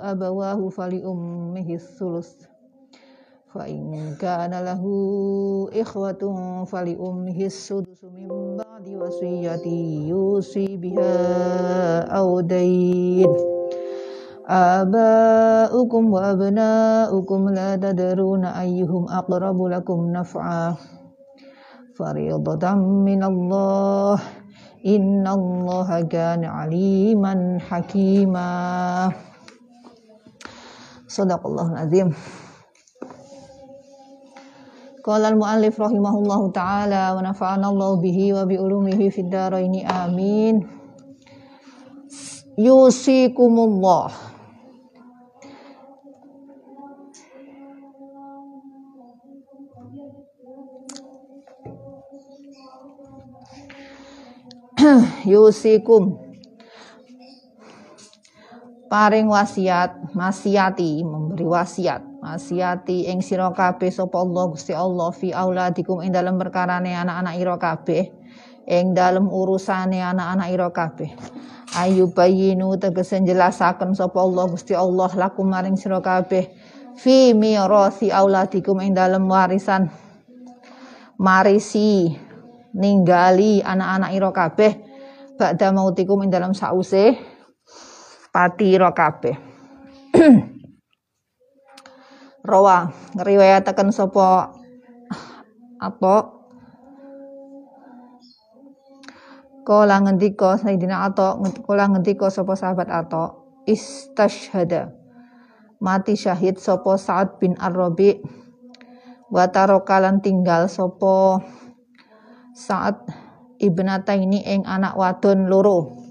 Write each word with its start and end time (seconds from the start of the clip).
abawahu 0.00 0.70
fali 0.72 1.04
ummihi 1.04 1.78
sulus. 1.78 2.34
Fa 3.48 3.64
in 3.64 4.12
kana 4.20 4.60
lahu 4.60 5.72
ikhwatun 5.72 6.68
fali 6.68 6.92
ummihi 6.92 7.48
sudus 7.48 8.04
min 8.12 8.28
ba'di 8.60 8.92
wasiyati 8.92 10.08
yusi 10.12 10.76
biha 10.76 11.12
aw 12.12 12.44
dayn. 12.44 13.32
Abaukum 14.48 16.12
wa 16.12 16.36
abnaukum 16.36 17.48
la 17.52 17.80
tadruna 17.80 18.52
ayyuhum 18.56 19.08
aqrabu 19.08 19.72
lakum 19.72 20.12
naf'a. 20.12 20.76
Fariyadatan 21.96 23.04
min 23.04 23.24
Allah 23.24 24.20
innallaha 24.84 26.04
kana 26.06 26.68
aliman 26.68 27.60
hakimah 27.64 29.27
Sadaqallahul 31.08 31.80
azim. 31.80 32.12
Qala 35.00 35.32
al-muallif 35.32 35.80
rahimahullahu 35.80 36.52
taala 36.52 37.16
wa 37.16 37.24
nafa'ana 37.24 37.72
Allah 37.72 37.96
bihi 37.96 38.36
wa 38.36 38.44
bi 38.44 38.60
ulumihi 38.60 39.08
fid 39.08 39.32
daraini 39.32 39.80
amin. 39.88 40.68
Yusikumullah. 42.60 44.12
Yusikum 55.32 56.27
paring 58.88 59.28
wasiat 59.28 60.16
masiati 60.16 61.04
memberi 61.04 61.44
wasiat. 61.44 62.02
Masiati 62.18 63.06
ing 63.06 63.22
sira 63.22 63.52
kabeh 63.54 63.92
sapa 63.94 64.18
Allah 64.18 64.44
Gusti 64.50 64.74
Allah 64.74 65.12
fi 65.14 65.30
auladikum 65.30 66.02
ing 66.02 66.10
dalam 66.10 66.40
perkarane 66.40 66.96
anak-anak 66.96 67.34
ira 67.38 67.56
kabeh. 67.60 68.10
Ing 68.68 68.92
dalam 68.92 69.30
urusane 69.30 70.02
anak-anak 70.02 70.48
ira 70.50 70.68
kabeh. 70.72 71.14
Ayu 71.78 72.10
bayinu 72.10 72.74
tegese 72.80 73.20
jelasaken 73.22 73.94
sapa 73.94 74.18
Allah 74.18 74.44
Gusti 74.50 74.74
Allah 74.74 75.08
lakum 75.14 75.46
maring 75.46 75.78
sira 75.78 76.02
kabeh. 76.02 76.50
Fi 76.98 77.36
mirasi 77.36 78.10
auladikum 78.10 78.82
ing 78.82 78.96
dalam 78.96 79.30
warisan. 79.30 79.86
Marisi 81.22 82.10
ninggali 82.74 83.62
anak-anak 83.62 84.10
ira 84.16 84.30
kabeh. 84.34 84.72
Ba'da 85.38 85.70
mautikum 85.70 86.26
ing 86.26 86.34
dalam 86.34 86.50
sause 86.50 87.37
pati 88.38 88.70
ira 88.70 88.94
kabeh. 88.94 89.34
Rawa 92.46 92.86
ngriwayataken 93.18 93.90
sapa 93.90 94.54
apa 95.82 96.14
Kala 99.66 100.00
ngendika 100.00 100.56
Sayyidina 100.56 101.04
Atha 101.04 101.36
kala 101.66 101.92
ngendika 101.92 102.32
sapa 102.32 102.56
sahabat 102.56 102.88
Atha 102.88 103.36
istashhada. 103.68 104.94
Mati 105.82 106.16
syahid 106.16 106.56
sapa 106.56 106.96
Sa'ad 106.96 107.36
bin 107.36 107.52
Ar-Rabi. 107.58 108.16
Wa 109.28 109.44
tinggal 110.24 110.72
sapa 110.72 111.44
saat 112.56 112.96
ibnata 113.60 114.16
ini 114.16 114.40
ing 114.40 114.64
anak 114.64 114.96
wadon 114.96 115.52
loro 115.52 116.07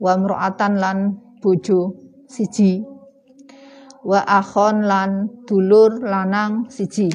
wa 0.00 0.12
mro'atan 0.16 0.80
lan 0.80 0.98
bojo 1.38 1.94
siji. 2.24 2.80
Wa 4.00 4.24
akhon 4.24 4.88
lan 4.88 5.28
dulur 5.44 6.00
lanang 6.00 6.72
siji. 6.72 7.12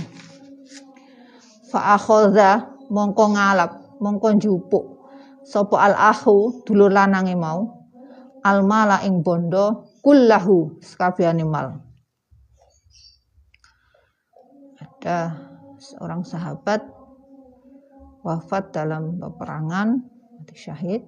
Fa 1.73 1.97
akhadha 1.97 2.78
mongko 2.94 3.34
ngalap 3.34 3.97
mongko 3.97 4.28
njupuk. 4.38 4.85
Sapa 5.46 5.81
al 5.81 5.97
akhu 5.97 6.62
dulur 6.62 6.94
lanange 6.94 7.34
mau. 7.34 7.90
Al 8.46 8.62
mala 8.62 9.02
ing 9.02 9.25
bondo 9.25 9.97
kullahu 10.06 10.78
sekabehane 10.85 11.41
mal. 11.41 11.81
Ada 14.78 15.34
seorang 15.81 16.22
sahabat 16.22 16.85
wafat 18.25 18.73
dalam 18.73 19.22
peperangan, 19.22 20.02
mati 20.38 20.57
syahid, 20.57 21.06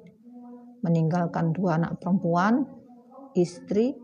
meninggalkan 0.82 1.54
dua 1.54 1.82
anak 1.82 1.98
perempuan, 2.02 2.66
istri, 3.34 3.98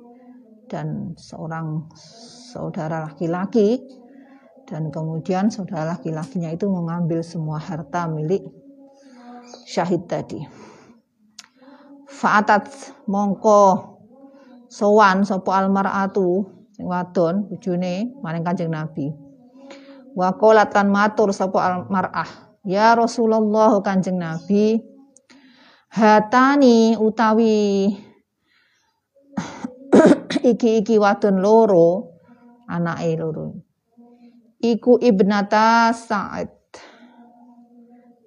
dan 0.69 1.13
seorang 1.17 1.89
saudara 2.53 3.05
laki-laki, 3.09 3.81
dan 4.65 4.89
kemudian 4.89 5.51
saudara 5.51 5.97
laki-lakinya 5.97 6.49
itu 6.49 6.65
mengambil 6.71 7.21
semua 7.21 7.59
harta 7.59 8.07
milik 8.09 8.41
syahid 9.67 10.07
tadi. 10.07 10.41
Fa'atat 12.07 12.71
mongko 13.09 13.93
sowan 14.71 15.27
sopo 15.27 15.51
almaratu 15.51 16.47
sing 16.73 16.87
wadon 16.89 17.45
bojone 17.51 18.15
maring 18.23 18.41
Kanjeng 18.41 18.71
Nabi. 18.71 19.11
Wa 20.13 20.33
qalat 20.37 20.73
matur 20.87 21.33
sapa 21.33 21.57
almarah 21.59 22.53
Ya 22.63 22.95
Rasulullah 22.95 23.75
Kanjeng 23.83 24.15
Nabi 24.15 24.92
hatani 25.93 26.97
utawi 26.97 27.85
iki-iki 30.49 30.97
wadon 30.97 31.37
loro 31.37 32.17
anake 32.65 33.13
loro. 33.21 33.53
Iku 34.63 34.97
ibnata 34.97 35.93
Sa'ad. 35.93 36.49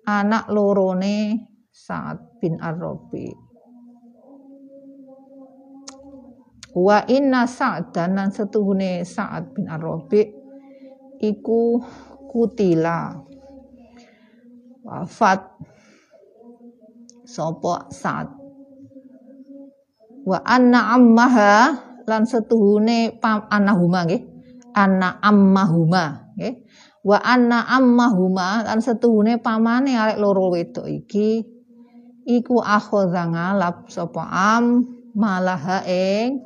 Anak 0.07 0.47
lorone 0.55 1.35
Sa'ad 1.75 2.39
bin 2.39 2.63
Ar-Rabi. 2.63 3.35
Wa 6.77 7.03
inna 7.11 7.49
Sa'dan 7.49 8.15
lan 8.15 8.31
setuhune 8.31 9.03
Sa'ad 9.03 9.57
bin 9.57 9.67
Ar-Rabi 9.67 10.23
iku 11.25 11.83
kutila. 12.31 13.17
Wafat 14.87 15.41
sapa 17.27 17.91
saat. 17.91 18.31
Wa 20.27 20.39
anna 20.47 20.95
ammaha 20.95 21.75
lan 22.07 22.23
setuhune 22.27 23.19
annahuma 23.23 24.07
nggih. 24.07 24.23
Anna 24.75 25.19
ammahuma 25.21 26.35
nggih. 26.39 26.55
Wa 27.07 27.19
anna 27.23 27.67
ammahuma 27.71 28.67
lan 28.67 28.79
setuhune 28.83 29.39
pamane 29.39 29.95
arek 29.95 30.19
loro 30.19 30.55
wedok 30.55 30.87
iki. 30.87 31.43
Iku 32.27 32.59
akhadha 32.59 33.31
ngalap 33.31 33.87
sapa 33.87 34.27
am 34.27 34.83
malaha 35.15 35.87
ing 35.87 36.43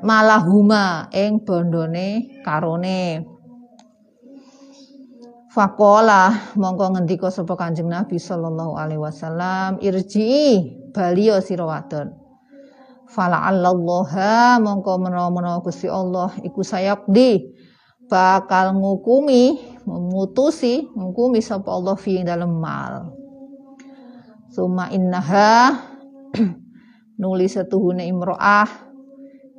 malahuma 0.00 1.12
ing 1.12 1.44
bondone 1.44 2.40
karone 2.40 3.20
Fakola 5.58 6.54
mongko 6.54 6.94
ngendika 6.94 7.34
sapa 7.34 7.58
Kanjeng 7.58 7.90
Nabi 7.90 8.14
sallallahu 8.14 8.78
alaihi 8.78 9.02
wasallam 9.02 9.82
irji 9.82 10.62
baliyo 10.94 11.42
sira 11.42 11.66
wadon. 11.66 12.14
Fala 13.10 13.42
allaha 13.42 14.62
mongko 14.62 15.02
menawa-menawa 15.02 15.58
Gusti 15.66 15.90
Allah 15.90 16.30
iku 16.46 16.62
sayakdi 16.62 17.58
bakal 18.06 18.78
ngukumi 18.78 19.58
memutusi 19.82 20.86
ngukumi 20.94 21.42
sapa 21.42 21.74
Allah 21.74 21.98
fi 21.98 22.22
dalam 22.22 22.54
mal. 22.54 23.10
Suma 24.54 24.94
innaha 24.94 25.74
nulis 27.18 27.58
setuhune 27.58 28.06
imro'ah 28.06 28.94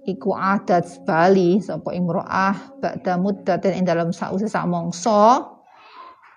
iku 0.08 0.32
adat 0.32 1.04
bali 1.04 1.60
sapa 1.60 1.92
imro'ah 1.92 2.80
ba'da 2.80 3.20
muddatin 3.20 3.84
ing 3.84 3.84
dalam 3.84 4.16
sause 4.16 4.48
sak 4.48 4.64
mongso 4.64 5.59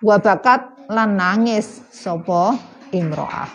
wabakat 0.03 0.91
lan 0.91 1.15
nangis 1.15 1.79
sapa 1.89 2.59
imro'ah. 2.91 3.49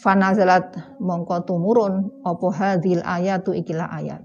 Fanazalat 0.00 0.96
mongko 0.96 1.44
tumurun 1.44 2.24
apa 2.24 2.46
hadhil 2.56 3.04
ayatu 3.04 3.52
ikilah 3.52 3.90
ayat. 3.90 4.22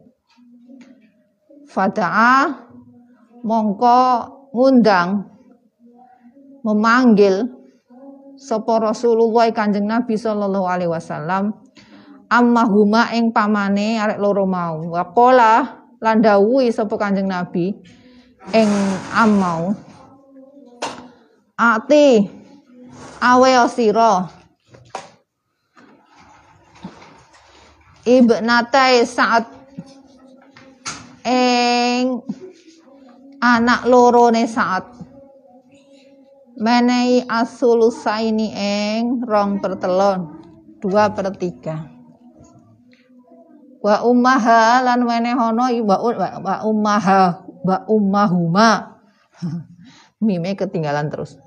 Fada'a 1.67 2.47
mongko 3.43 3.99
ngundang 4.55 5.27
memanggil 6.63 7.51
sapa 8.39 8.79
Rasulullah 8.79 9.51
Kanjeng 9.51 9.83
Nabi 9.89 10.15
sallallahu 10.15 10.63
alaihi 10.69 10.93
wasallam. 10.93 11.51
Amma 12.31 12.63
huma 12.65 13.11
ing 13.11 13.35
pamane 13.35 13.99
arek 13.99 14.21
loro 14.21 14.47
mau. 14.47 14.79
Waqala 14.95 15.83
lan 15.99 16.23
dawuhi 16.23 16.71
sapa 16.71 16.95
Kanjeng 16.95 17.27
Nabi 17.27 17.75
ing 18.55 18.69
amau 19.11 19.75
ati. 21.56 22.28
Awe 23.24 23.52
sira. 23.72 24.28
Ibnatai 28.06 29.02
saat 29.02 29.50
ing 31.25 32.22
anak 33.42 33.81
loro 33.90 34.30
ne 34.30 34.46
saat 34.46 34.86
menehi 36.62 37.25
asulusaini 37.25 38.54
ing 38.54 39.25
rong 39.25 39.57
pertelon 39.57 40.38
dua 40.78 41.10
per 41.18 41.34
tiga. 41.34 41.90
Wa 43.81 44.06
ummaha 44.06 44.86
lan 44.86 45.02
wenehono 45.02 45.66
wa, 45.81 45.98
wa 46.46 46.56
ummaha 46.62 47.42
wa 47.66 47.78
ummahuma. 47.90 49.02
Mime 50.25 50.54
ketinggalan 50.54 51.10
terus 51.10 51.42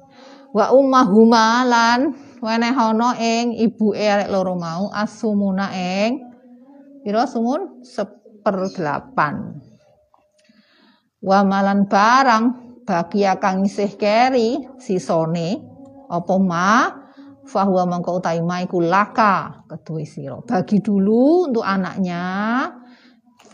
wa 0.52 0.72
ummahuma 0.72 1.66
lan 1.68 2.16
wenehono 2.40 3.12
ing 3.18 3.52
ibu 3.58 3.92
arek 3.92 4.32
loro 4.32 4.56
mau 4.56 4.88
asumuna 4.92 5.74
ing 5.74 6.32
pira 7.04 7.28
sumun? 7.28 7.84
Seperdelapan 7.84 9.60
wa 11.20 11.40
malan 11.44 11.84
barang 11.90 12.44
bagi 12.86 13.28
kang 13.36 13.66
isih 13.66 13.92
keri 14.00 14.78
sisone 14.80 15.48
apa 16.08 16.34
ma? 16.40 16.72
Fahuwa 17.48 17.88
mangko 17.88 18.20
utai 18.20 18.44
ma 18.44 18.60
iku 18.60 18.76
laka 18.84 19.64
kedua 19.64 20.04
siro 20.04 20.44
bagi 20.44 20.84
dulu 20.84 21.48
untuk 21.48 21.64
anaknya 21.64 22.20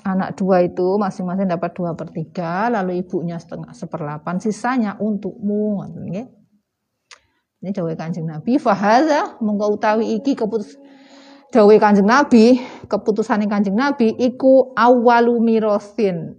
anak 0.03 0.35
dua 0.35 0.67
itu 0.67 0.99
masing-masing 0.99 1.47
dapat 1.47 1.71
dua 1.79 1.95
per 1.95 2.11
tiga 2.11 2.67
lalu 2.75 3.07
ibunya 3.07 3.39
setengah 3.39 3.71
seperlapan 3.71 4.43
sisanya 4.43 4.99
untukmu? 4.99 5.87
Ini 7.65 7.73
dawe 7.73 7.97
kanjeng 7.97 8.29
nabi 8.29 8.61
fahaza 8.61 9.41
mengko 9.41 9.81
utawi 9.81 10.21
iki 10.21 10.37
keputus 10.37 10.77
dawe 11.49 11.73
kanjeng 11.81 12.05
nabi 12.05 12.61
keputusan 12.85 13.49
kanjeng 13.49 13.73
nabi 13.73 14.13
iku 14.21 14.77
awalu 14.77 15.41
mirosin. 15.41 16.37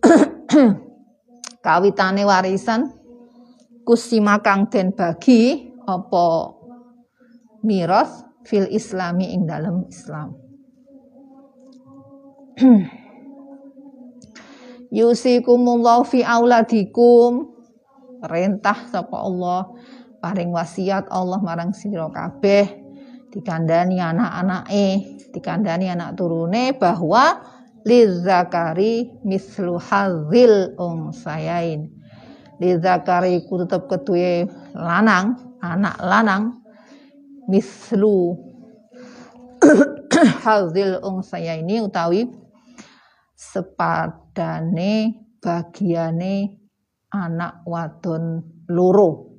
Kawitane 1.66 2.22
warisan 2.22 2.94
kusima 3.82 4.38
kang 4.38 4.70
den 4.70 4.94
bagi 4.94 5.74
apa 5.82 6.54
miros 7.66 8.22
fil 8.46 8.70
islami 8.70 9.34
ing 9.34 9.50
dalam 9.50 9.82
Islam. 9.90 10.38
Yusikumullahu 14.94 16.06
fi 16.06 16.22
auladikum 16.22 17.50
perintah 18.20 18.76
sapa 18.92 19.16
Allah 19.16 19.72
paring 20.20 20.52
wasiat 20.52 21.08
Allah 21.08 21.40
marang 21.40 21.72
sira 21.72 22.06
kabeh. 22.12 22.78
Dikandani 23.30 24.02
anak-anake 24.02 25.20
dikandani 25.30 25.86
anak 25.86 26.18
turune 26.18 26.74
bahwa 26.74 27.38
lizakari 27.86 29.08
mislu 29.24 29.78
hazil 29.80 30.76
sayain 31.16 31.88
lizakari 32.60 33.40
ku 33.48 33.56
tetep 33.56 33.88
ketuwe 33.88 34.44
lanang 34.76 35.56
anak 35.64 35.96
lanang 36.04 36.60
mislu 37.48 38.36
hazil 40.44 41.00
sayaini 41.24 41.80
utawi 41.80 42.28
sepadane 43.32 45.16
bagiane 45.40 46.60
anak 47.08 47.64
wadon 47.64 48.44
loro 48.68 49.29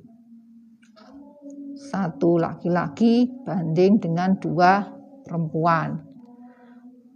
satu 1.92 2.40
laki-laki 2.40 3.28
banding 3.44 4.00
dengan 4.00 4.32
dua 4.40 4.80
perempuan. 5.28 6.00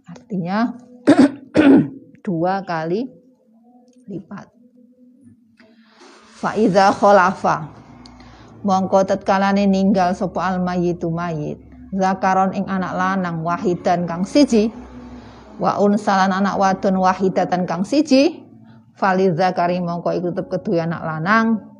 Artinya 0.05 0.69
dua 2.25 2.61
kali 2.61 3.01
lipat. 4.05 4.45
Faiza 6.37 6.93
kholafa 6.93 7.73
mongko 8.61 9.01
tetkalane 9.09 9.65
ninggal 9.65 10.13
sapa 10.13 10.53
al 10.53 10.61
mayyitu 10.61 11.09
mayit 11.09 11.57
zakaron 11.97 12.53
ing 12.53 12.69
anak 12.69 12.93
lanang 12.93 13.41
wahidan 13.41 14.05
kang 14.05 14.21
siji. 14.21 14.69
Wa 15.57 15.81
unsalan 15.81 16.29
anak 16.29 16.61
wadon 16.61 17.01
wahidatan 17.01 17.65
kang 17.65 17.81
siji. 17.81 18.45
Fali 18.93 19.33
zakari 19.33 19.81
mongko 19.81 20.13
iku 20.13 20.29
tetep 20.29 20.53
kedue 20.53 20.77
anak 20.77 21.01
lanang 21.01 21.76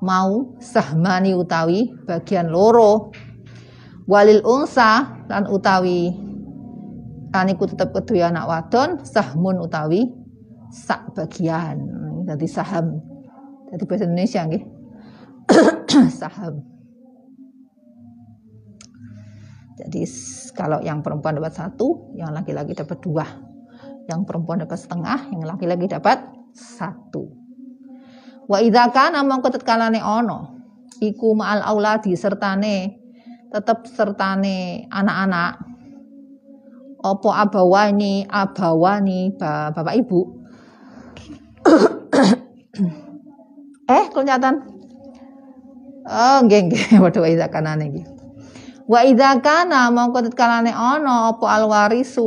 mau 0.00 0.56
sahmani 0.58 1.36
utawi 1.36 1.92
bagian 2.08 2.48
loro. 2.48 3.12
Walil 4.10 4.42
unsa 4.42 5.22
lan 5.30 5.46
utawi 5.46 6.10
lan 7.30 7.46
iku 7.46 7.62
tetep 7.70 7.94
kedue 7.94 8.26
anak 8.26 8.48
wadon 8.48 9.06
sahmun 9.06 9.62
utawi 9.62 10.08
sak 10.72 11.14
bagian. 11.14 11.78
Jadi 12.26 12.46
saham. 12.56 12.98
Jadi 13.70 13.82
bahasa 13.86 14.04
Indonesia 14.08 14.40
nggih. 14.50 14.64
Saham. 16.10 16.54
Jadi 19.80 20.02
kalau 20.52 20.82
yang 20.82 21.00
perempuan 21.00 21.38
dapat 21.38 21.54
satu 21.54 22.12
yang 22.18 22.34
laki-laki 22.34 22.74
dapat 22.74 22.98
dua. 22.98 23.26
Yang 24.10 24.26
perempuan 24.26 24.58
dapat 24.58 24.74
setengah 24.74 25.30
yang 25.30 25.46
laki-laki 25.46 25.86
dapat 25.86 26.18
satu 26.50 27.39
Wa 28.50 28.58
idza 28.58 28.90
kana 28.90 29.22
mongko 29.22 29.54
tetkalane 29.54 30.02
ono 30.02 30.58
iku 30.98 31.38
ma'al 31.38 31.62
auladi 31.62 32.18
sertane 32.18 32.98
tetep 33.54 33.86
sertane 33.86 34.90
anak-anak. 34.90 35.62
Opo 37.06 37.30
abawani 37.30 38.26
abawani 38.26 39.38
bapak 39.38 39.94
ibu? 39.94 40.20
Eh 43.90 44.06
kelihatan? 44.14 44.54
Oh 46.06 46.38
nggih 46.46 46.70
nggih. 46.70 46.84
Padha 47.02 47.18
wa 47.22 47.28
idza 47.30 47.46
kana 47.50 47.74
niki 47.74 48.20
wa 48.90 49.06
idza 49.06 49.38
kana 49.38 49.86
mongko 49.94 50.26
tetkalane 50.26 50.74
ono 50.74 51.30
opo 51.30 51.46
alwarisu 51.46 52.26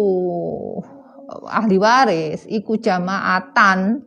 ahli 1.51 1.75
waris 1.75 2.47
iku 2.47 2.79
jamaatan 2.79 3.99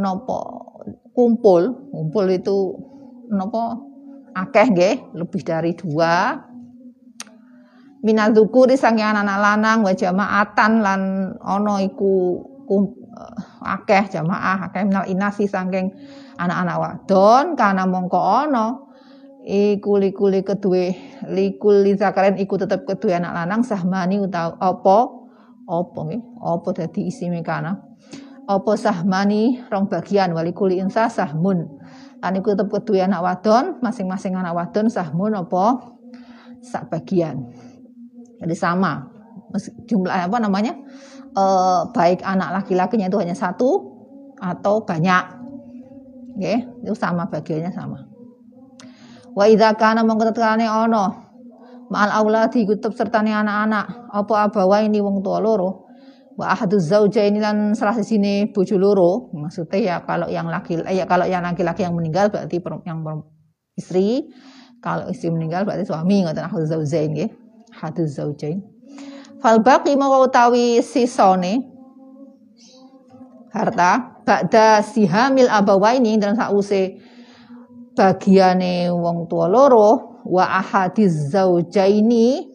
nopo 0.00 0.38
kumpul. 1.12 1.90
Kumpul 1.92 2.26
itu 2.32 2.76
nopo 3.32 3.62
akeh 4.32 4.66
nggih 4.72 4.96
lebih 5.16 5.42
dari 5.44 5.72
dua. 5.76 6.36
Minadzukuri 8.02 8.74
sange 8.74 9.06
anak-anak 9.06 9.38
lanang 9.38 9.78
wa 9.86 9.94
jamaatan 9.94 10.72
lan 10.82 11.00
ono 11.38 11.78
iku 11.78 12.34
kum, 12.66 12.82
uh, 13.14 13.38
akeh 13.62 14.10
jamaah 14.10 14.66
akeh 14.66 14.82
minal 14.82 15.06
inasi 15.06 15.46
saking 15.46 15.94
anak-anak 16.34 16.76
wadon 16.82 17.54
karena 17.54 17.86
mongko 17.86 18.18
ono 18.18 18.90
iku 19.46 20.02
likuli 20.02 20.42
kedue 20.42 20.94
likul 21.30 21.86
zakaren 21.94 22.42
iku 22.42 22.58
tetep 22.58 22.82
kedue 22.82 23.14
anak 23.14 23.38
lanang 23.38 23.62
sahmani 23.62 24.18
utawa 24.18 24.58
apa 24.58 24.98
apa 25.70 25.98
nggih 26.02 26.22
apa 26.42 26.68
dadi 26.74 27.06
isi 27.06 27.30
mekana 27.30 27.91
apa 28.46 28.72
sahmani 28.74 29.62
rong 29.70 29.86
bagian 29.86 30.34
wali 30.34 30.50
kuli 30.50 30.82
insa 30.82 31.06
sahmun 31.06 31.62
lan 32.22 32.32
iku 32.38 32.54
tetep 32.54 32.70
anak 32.98 33.20
wadon 33.22 33.78
masing-masing 33.82 34.38
anak 34.38 34.54
wadon 34.54 34.86
sahmun 34.86 35.34
apa 35.34 35.92
sak 36.62 36.86
bagian. 36.88 37.50
Jadi 38.38 38.54
sama. 38.54 39.10
Jumlah 39.90 40.30
apa 40.30 40.38
namanya? 40.38 40.78
E, 41.34 41.44
baik 41.90 42.22
anak 42.22 42.62
laki-lakinya 42.62 43.10
itu 43.10 43.18
hanya 43.18 43.34
satu 43.34 43.90
atau 44.38 44.86
banyak. 44.86 45.42
Oke 46.38 46.54
itu 46.86 46.94
sama 46.94 47.26
bagiannya 47.26 47.74
sama. 47.74 48.06
Wa 49.34 49.50
idza 49.50 49.74
kana 49.74 50.06
mongko 50.06 50.30
tetkane 50.30 50.64
ana 50.64 51.10
ma'al 51.90 52.10
auladi 52.22 52.64
kutub 52.64 52.94
sertane 52.96 53.34
anak-anak 53.34 54.08
apa 54.14 54.48
abawa 54.48 54.80
ini 54.80 55.02
wong 55.02 55.20
tua 55.20 55.42
loro 55.42 55.81
wa 56.38 56.52
ahadu 56.52 56.80
zaujaini 56.80 57.38
lan 57.40 57.74
salah 57.76 57.96
sini 57.98 58.50
bojo 58.52 58.78
loro. 58.80 59.32
Maksudnya 59.36 59.78
ya 59.78 59.96
kalau 60.04 60.28
yang 60.28 60.48
laki 60.48 60.80
eh, 60.84 60.96
ya 60.98 61.04
kalau 61.04 61.28
yang 61.28 61.44
laki-laki 61.44 61.84
yang 61.84 61.94
meninggal 61.96 62.32
berarti 62.32 62.60
yang 62.88 63.04
istri. 63.76 64.28
Kalau 64.82 65.06
istri 65.14 65.30
meninggal 65.30 65.62
berarti 65.62 65.86
suami 65.86 66.26
ngoten 66.26 66.42
ahadu 66.42 66.66
zaujain 66.66 67.14
nggih. 67.14 67.30
Ahadu 67.72 68.02
zaujain 68.08 68.72
fal 69.42 69.58
baqi 69.58 69.98
mau 69.98 70.22
utawi 70.22 70.78
sisone. 70.80 71.66
Harta. 73.50 74.14
Ba'da 74.22 74.86
sihamil 74.86 75.50
abawaini 75.50 76.14
dan 76.14 76.38
sause 76.38 76.94
bagiane 77.98 78.86
wong 78.86 79.26
tua 79.26 79.50
loro 79.50 80.22
wa 80.22 80.46
ahadiz 80.62 81.34
zaujaini 81.34 82.46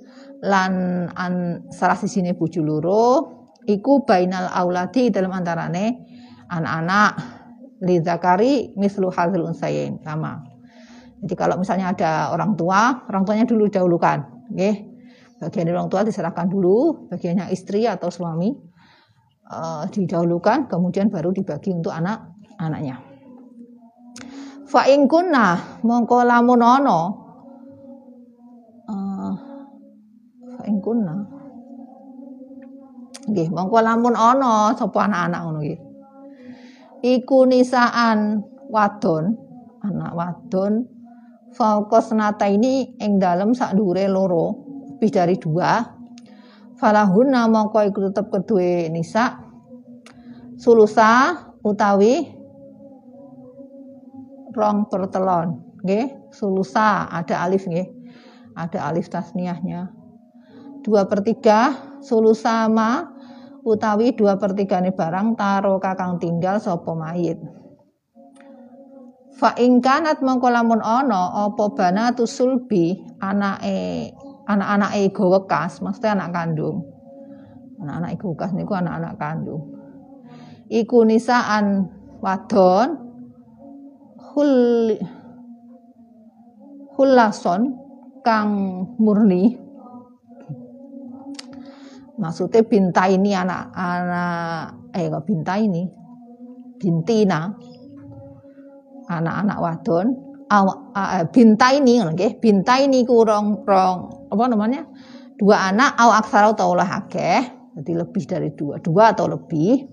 lan 0.48 1.06
an 1.12 1.68
salah 1.76 2.00
sisine 2.00 2.32
bojo 2.40 2.64
loro 2.64 3.37
iku 3.68 4.08
bainal 4.08 4.48
auladi 4.50 5.12
dalam 5.12 5.36
antarane 5.36 6.08
anak-anak 6.48 7.12
li 7.84 8.00
zakari 8.02 8.72
mislu 8.80 9.12
hazil 9.12 9.44
unsayin 9.46 10.00
sama. 10.02 10.42
Jadi 11.22 11.34
kalau 11.34 11.58
misalnya 11.60 11.92
ada 11.92 12.30
orang 12.32 12.54
tua, 12.56 13.04
orang 13.10 13.26
tuanya 13.26 13.46
dulu 13.50 13.68
dahulukan, 13.68 14.48
okay? 14.54 14.86
Bagian 15.38 15.70
orang 15.70 15.90
tua 15.90 16.02
diserahkan 16.06 16.50
dulu, 16.50 17.10
bagiannya 17.10 17.50
istri 17.54 17.86
atau 17.86 18.10
suami 18.10 18.54
uh, 19.52 19.84
didahulukan 19.88 20.68
kemudian 20.68 21.08
baru 21.08 21.32
dibagi 21.32 21.72
untuk 21.72 21.92
anak 21.96 22.36
anaknya 22.60 23.00
fa 24.68 24.84
in 24.92 25.08
kunna 25.08 25.80
mongko 25.84 26.28
lamun 26.28 26.60
ana 26.60 27.00
uh, 28.92 29.34
fa 30.58 30.64
in 30.68 30.78
kunna 30.84 31.16
nggih 33.28 33.52
mongko 33.52 33.78
lamun 33.84 34.16
ana 34.16 34.72
sapa 34.74 35.08
anak-anak 35.08 35.42
ngono 35.44 35.60
nggih 35.64 35.80
iku 37.04 37.44
nisaan 37.44 38.44
wadon 38.72 39.36
anak 39.84 40.12
wadon 40.16 40.98
Falkos 41.58 42.14
nata 42.14 42.46
ini 42.46 42.94
ing 43.02 43.18
dalam 43.18 43.58
sak 43.58 43.74
dure 43.74 44.06
loro 44.06 44.54
lebih 44.94 45.10
dari 45.10 45.36
dua. 45.42 45.82
Falahuna 46.78 47.50
mongko 47.50 47.82
iku 47.90 48.00
tetep 48.14 48.30
kedue 48.30 48.94
nisa. 48.94 49.42
Sulusa 50.54 51.34
utawi 51.66 52.30
rong 54.54 54.86
pertelon 54.86 55.82
nggih. 55.82 56.30
Sulusa 56.30 57.10
ada 57.10 57.42
alif 57.42 57.66
nggih. 57.66 57.90
Ada 58.54 58.94
alif 58.94 59.10
tasniahnya. 59.10 59.90
Dua 60.86 61.10
per 61.10 61.26
tiga 61.26 61.74
sulusa 62.06 62.70
ma 62.70 63.17
utawi 63.68 64.16
dua 64.16 64.40
per 64.40 64.56
tiga 64.56 64.80
nih 64.80 64.96
barang 64.96 65.36
taro 65.36 65.76
kakang 65.84 66.16
tinggal 66.24 66.64
sopo 66.64 66.96
mayit 66.96 67.36
Fa 69.38 69.54
ingkanat 69.54 70.26
mongko 70.26 70.50
lamun 70.50 70.82
ana 70.82 71.46
apa 71.46 71.70
banatu 71.78 72.26
sulbi 72.26 72.98
anake 73.22 74.10
anak-anake 74.50 75.14
go 75.14 75.30
wekas, 75.30 75.78
mesti 75.78 76.10
anak 76.10 76.34
kandung. 76.34 76.82
Anak-anak 77.78 78.18
iku 78.18 78.34
wekas 78.34 78.58
niku 78.58 78.74
anak-anak 78.74 79.14
kandung. 79.22 79.62
Iku 80.74 81.06
nisaan 81.06 81.86
wadon 82.18 82.98
hul 84.34 84.54
hulason 86.98 87.78
kang 88.26 88.50
murni 88.98 89.67
maksudnya 92.18 92.66
binta 92.66 93.06
ini 93.06 93.32
anak 93.38 93.74
anak 93.74 94.92
eh 94.94 95.08
kok 95.10 95.26
binta 95.26 95.54
ini? 95.58 95.86
Bintina. 96.78 97.50
Anak-anak 99.08 99.58
wadon. 99.58 100.08
Uh, 100.48 101.24
binta 101.32 101.74
ini 101.74 102.02
nggih. 102.02 102.38
Binta 102.42 102.78
ini 102.78 103.08
kurang 103.08 103.64
rong 103.66 104.30
apa 104.30 104.44
namanya? 104.50 104.86
Dua 105.38 105.70
anak 105.70 105.96
aw 105.98 106.18
aksara 106.18 106.54
atau 106.54 106.74
lah 106.74 107.06
akeh. 107.06 107.42
Jadi 107.78 107.92
lebih 107.94 108.24
dari 108.26 108.50
dua 108.54 108.82
dua 108.82 109.14
atau 109.14 109.30
lebih. 109.30 109.86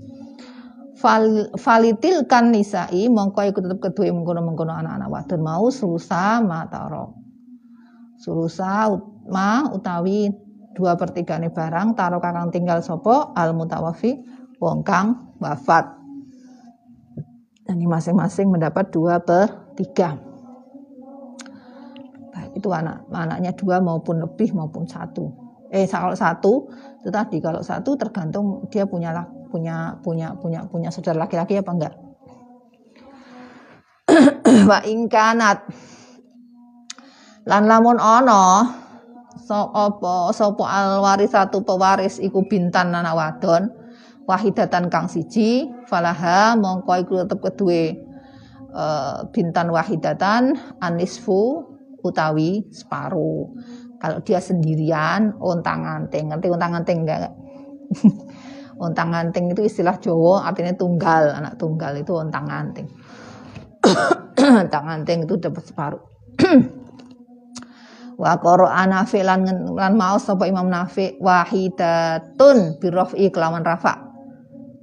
Fal, 0.94 1.52
falitil 1.60 2.24
kan 2.24 2.48
nisai 2.48 3.10
mongko 3.12 3.44
iku 3.44 3.60
tetep 3.60 3.82
kedua 3.82 4.08
mengkono 4.14 4.40
mengkono 4.40 4.72
anak-anak 4.72 5.10
wadon 5.10 5.40
mau 5.42 5.66
sulusa 5.68 6.40
mataro 6.40 7.24
sulusa 8.16 8.88
ma 9.28 9.68
utawi 9.68 10.32
dua 10.74 10.98
per 10.98 11.14
tiga 11.14 11.38
nih 11.38 11.54
barang 11.54 11.94
taruh 11.94 12.18
kakang 12.18 12.50
tinggal 12.50 12.82
sopo 12.82 13.32
al 13.32 13.54
mutawafi 13.54 14.18
wong 14.58 14.82
kang 14.82 15.34
wafat 15.38 16.04
ini 17.64 17.88
masing-masing 17.88 18.52
mendapat 18.52 18.92
dua 18.92 19.16
per 19.24 19.72
tiga. 19.72 20.20
Baik, 22.28 22.60
itu 22.60 22.68
anak 22.68 23.08
anaknya 23.08 23.56
dua 23.56 23.80
maupun 23.80 24.20
lebih 24.20 24.52
maupun 24.52 24.84
satu. 24.84 25.32
Eh 25.72 25.88
kalau 25.88 26.12
satu 26.12 26.68
itu 27.00 27.08
tadi 27.08 27.40
kalau 27.40 27.64
satu 27.64 27.96
tergantung 27.96 28.68
dia 28.68 28.84
punya 28.84 29.16
punya 29.48 29.96
punya 30.04 30.36
punya 30.36 30.60
punya 30.68 30.92
saudara 30.92 31.24
laki-laki 31.24 31.56
apa 31.56 31.70
enggak. 31.72 31.94
Wa 34.68 34.84
ingkanat 34.84 35.64
lan 37.48 37.64
lamun 37.64 37.96
ono 37.96 38.44
so 39.38 39.70
apa 39.74 40.30
sapa 40.30 40.66
satu 41.26 41.66
pewaris 41.66 42.22
iku 42.22 42.46
bintan 42.46 42.94
anak 42.94 43.14
wadon 43.14 43.70
wahidatan 44.24 44.88
kang 44.88 45.10
siji 45.10 45.68
falaha 45.90 46.56
mongko 46.56 46.92
iku 47.02 47.14
tetep 47.24 47.38
kedue 47.44 47.98
uh, 48.72 49.28
bintan 49.30 49.68
wahidatan 49.70 50.56
anisfu 50.80 51.64
utawi 52.04 52.68
separuh. 52.68 53.48
Kalau 53.96 54.20
dia 54.20 54.36
sendirian 54.36 55.32
ontang 55.40 55.88
anting 55.88 56.28
ngerti 56.28 56.52
ontang 56.52 56.76
anting 56.76 56.98
enggak? 57.08 57.32
Ontang 58.74 59.14
anting 59.14 59.54
itu 59.54 59.70
istilah 59.70 59.94
Jawa 60.02 60.50
artinya 60.50 60.74
tunggal. 60.74 61.30
Anak 61.30 61.54
tunggal 61.62 61.94
itu 61.94 62.10
ontang 62.10 62.50
anting 62.50 62.90
ontang 64.66 64.86
anting 64.90 65.30
itu 65.30 65.38
dapat 65.38 65.62
separuh 65.62 66.02
wa 68.14 68.38
qara'a 68.38 68.86
nafi 68.86 69.26
lan 69.26 69.46
lan 69.74 69.92
maos 69.98 70.26
sapa 70.26 70.46
Imam 70.46 70.70
Nafi 70.70 71.18
wahidatun 71.18 72.78
birofi 72.78 73.30
kelawan 73.34 73.66
rafa 73.66 74.14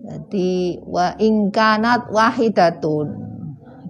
jadi 0.01 0.81
wa 0.81 1.13
ingkanat 1.21 2.09
wahidatun. 2.09 3.29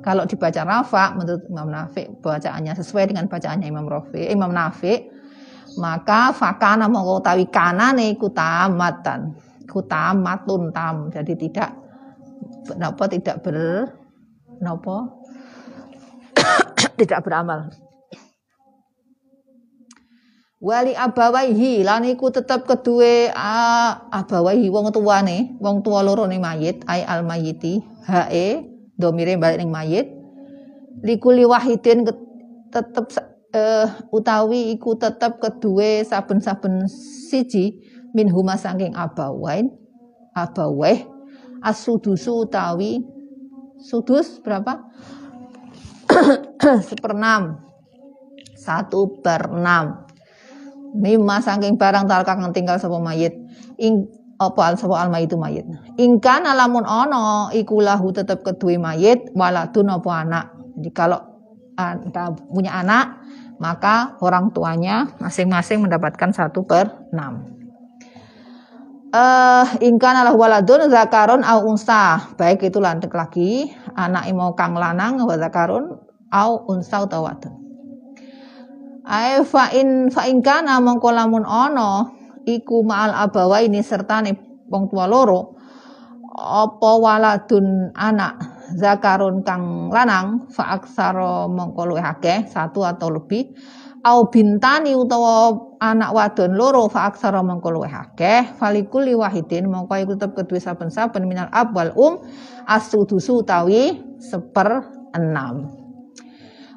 Kalau 0.01 0.25
dibaca 0.25 0.61
rafa 0.65 1.13
menurut 1.15 1.45
Imam 1.47 1.69
Nafi 1.69 2.09
bacaannya 2.19 2.73
sesuai 2.73 3.13
dengan 3.13 3.29
bacaannya 3.29 3.69
Imam 3.69 3.85
Rafi, 3.85 4.27
Imam 4.33 4.49
Nafi 4.49 5.07
maka 5.79 6.35
fakana 6.35 6.91
mongko 6.91 7.23
utawi 7.23 7.45
kanane 7.47 8.11
iku 8.17 8.27
tamatan. 8.33 9.37
Iku 9.63 9.87
tamatun 9.87 10.73
tam. 10.75 11.07
Jadi 11.13 11.37
tidak 11.37 11.71
napa 12.75 13.03
tidak 13.07 13.39
ber 13.39 13.87
napa 14.59 15.09
tidak 16.99 17.23
beramal 17.23 17.71
wali 20.61 20.93
abawaihi 20.93 21.81
lan 21.81 22.05
iku 22.05 22.29
tetep 22.29 22.69
kedue 22.69 23.33
abawaihi 23.33 24.69
wong 24.69 24.93
tuane 24.93 25.57
wong 25.57 25.81
tua 25.81 26.05
loro 26.05 26.29
ning 26.29 26.37
mayit 26.37 26.85
ai 26.85 27.01
al 27.01 27.25
mayiti 27.25 27.81
hae 28.05 28.61
domire 28.93 29.41
balik 29.41 29.65
ning 29.65 29.73
mayit. 29.73 30.07
Likuli 31.01 31.41
wahidin 31.49 32.05
tetep 32.69 33.09
uh, 33.57 33.89
utawi 34.13 34.77
iku 34.77 34.93
tetep 34.93 35.41
kedue 35.41 36.05
saben-saben 36.05 36.85
siji 37.25 37.81
min 38.13 38.29
huma 38.29 38.53
saking 38.53 38.93
abawain 38.93 39.73
abawaih 40.37 41.01
asudusu 41.65 42.45
utawi 42.45 43.01
sudus 43.81 44.37
berapa? 44.45 44.85
Seperenam 46.87 47.65
satu 48.53 49.25
per 49.25 49.49
enam 49.49 50.10
mimma 50.95 51.39
saking 51.39 51.79
barang 51.79 52.05
talka 52.07 52.35
kang 52.35 52.51
tinggal 52.51 52.77
sapa 52.77 52.97
mayit. 52.99 53.35
Ing 53.79 54.07
apa 54.41 54.61
al 54.73 54.75
sapa 54.75 55.07
itu 55.21 55.35
mayit? 55.37 55.65
Ingkan 55.97 56.47
alamun 56.47 56.83
ono 56.83 57.53
iku 57.53 57.79
lahu 57.79 58.11
tetep 58.11 58.43
kedue 58.43 58.75
mayit 58.81 59.31
waladun 59.37 59.91
apa 59.93 60.09
anak. 60.11 60.45
Jadi 60.77 60.89
kalau 60.91 61.19
anda 61.77 62.33
punya 62.51 62.77
anak 62.81 63.23
maka 63.61 64.17
orang 64.25 64.49
tuanya 64.49 65.13
masing-masing 65.21 65.85
mendapatkan 65.85 66.33
satu 66.33 66.65
per 66.65 66.89
enam. 67.13 67.45
Uh, 69.11 69.67
ingkan 69.83 70.23
alah 70.23 70.33
waladun 70.33 70.87
zakarun 70.87 71.43
au 71.43 71.67
unsa. 71.67 72.31
Baik 72.39 72.71
itu 72.71 72.79
lantik 72.79 73.11
lagi 73.11 73.69
anak 73.93 74.31
mau 74.31 74.55
kang 74.55 74.73
lanang 74.73 75.19
wa 75.21 75.35
zakarun 75.35 75.99
au 76.31 76.51
unsa 76.71 77.03
utawa 77.03 77.35
wadon 77.35 77.70
Ae 79.11 79.43
fa 79.43 79.67
in 79.75 80.07
fa 80.07 80.23
in 80.31 80.39
kana 80.39 80.79
mongko 80.79 81.11
lamun 81.11 81.43
ana 81.43 82.07
iku 82.47 82.79
ma'al 82.87 83.11
abawa 83.27 83.59
ini 83.59 83.83
serta 83.83 84.23
nih 84.23 84.31
wong 84.71 84.87
tua 84.87 85.03
loro. 85.03 85.59
Apa 86.31 86.91
waladun 86.95 87.91
anak 87.91 88.39
zakarun 88.79 89.43
kang 89.43 89.91
lanang 89.91 90.47
fa 90.47 90.79
aksara 90.79 91.51
mongko 91.51 91.91
luwih 91.91 92.07
akeh 92.07 92.47
satu 92.47 92.87
atau 92.87 93.11
lebih. 93.11 93.51
Au 94.07 94.31
bintani 94.31 94.95
utawa 94.95 95.59
anak 95.83 96.15
wadon 96.15 96.55
loro 96.55 96.87
fa 96.87 97.11
aksara 97.11 97.43
mongko 97.43 97.67
luwih 97.67 97.91
akeh. 97.91 98.55
Falikuli 98.55 99.11
wahidin 99.11 99.67
mongko 99.67 100.07
iku 100.07 100.15
tetep 100.15 100.39
kedue 100.39 100.63
saben-saben 100.63 101.27
minal 101.27 101.51
abwal 101.51 101.91
um 101.99 102.23
asudusu 102.63 103.43
utawi 103.43 103.99
seper 104.23 104.87
enam 105.11 105.80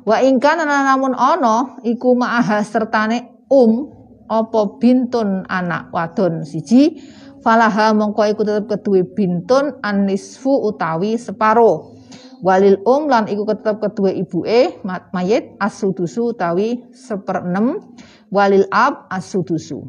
Wa 0.05 0.21
ingkan 0.21 0.61
namun 0.69 1.17
ono 1.17 1.81
iku 1.81 2.13
ma'aha 2.13 2.61
sertane 2.61 3.49
um 3.49 3.89
apa 4.29 4.77
bintun 4.77 5.49
anak 5.49 5.89
wadon 5.93 6.45
siji 6.45 7.01
falaha 7.41 7.97
mongko 7.97 8.25
iku 8.29 8.45
tetep 8.45 8.69
kedue 8.69 9.09
bintun 9.09 9.81
anisfu 9.81 10.53
utawi 10.69 11.17
separo. 11.17 11.97
Walil 12.45 12.85
um 12.85 13.09
lan 13.09 13.33
iku 13.33 13.49
tetep 13.49 13.81
kedue 13.81 14.13
ibuke 14.13 14.85
mayit 14.85 15.57
asudusu 15.57 16.37
utawi 16.37 16.85
seperenem. 16.93 17.81
Walil 18.29 18.69
ab 18.69 19.09
asudusu. 19.09 19.89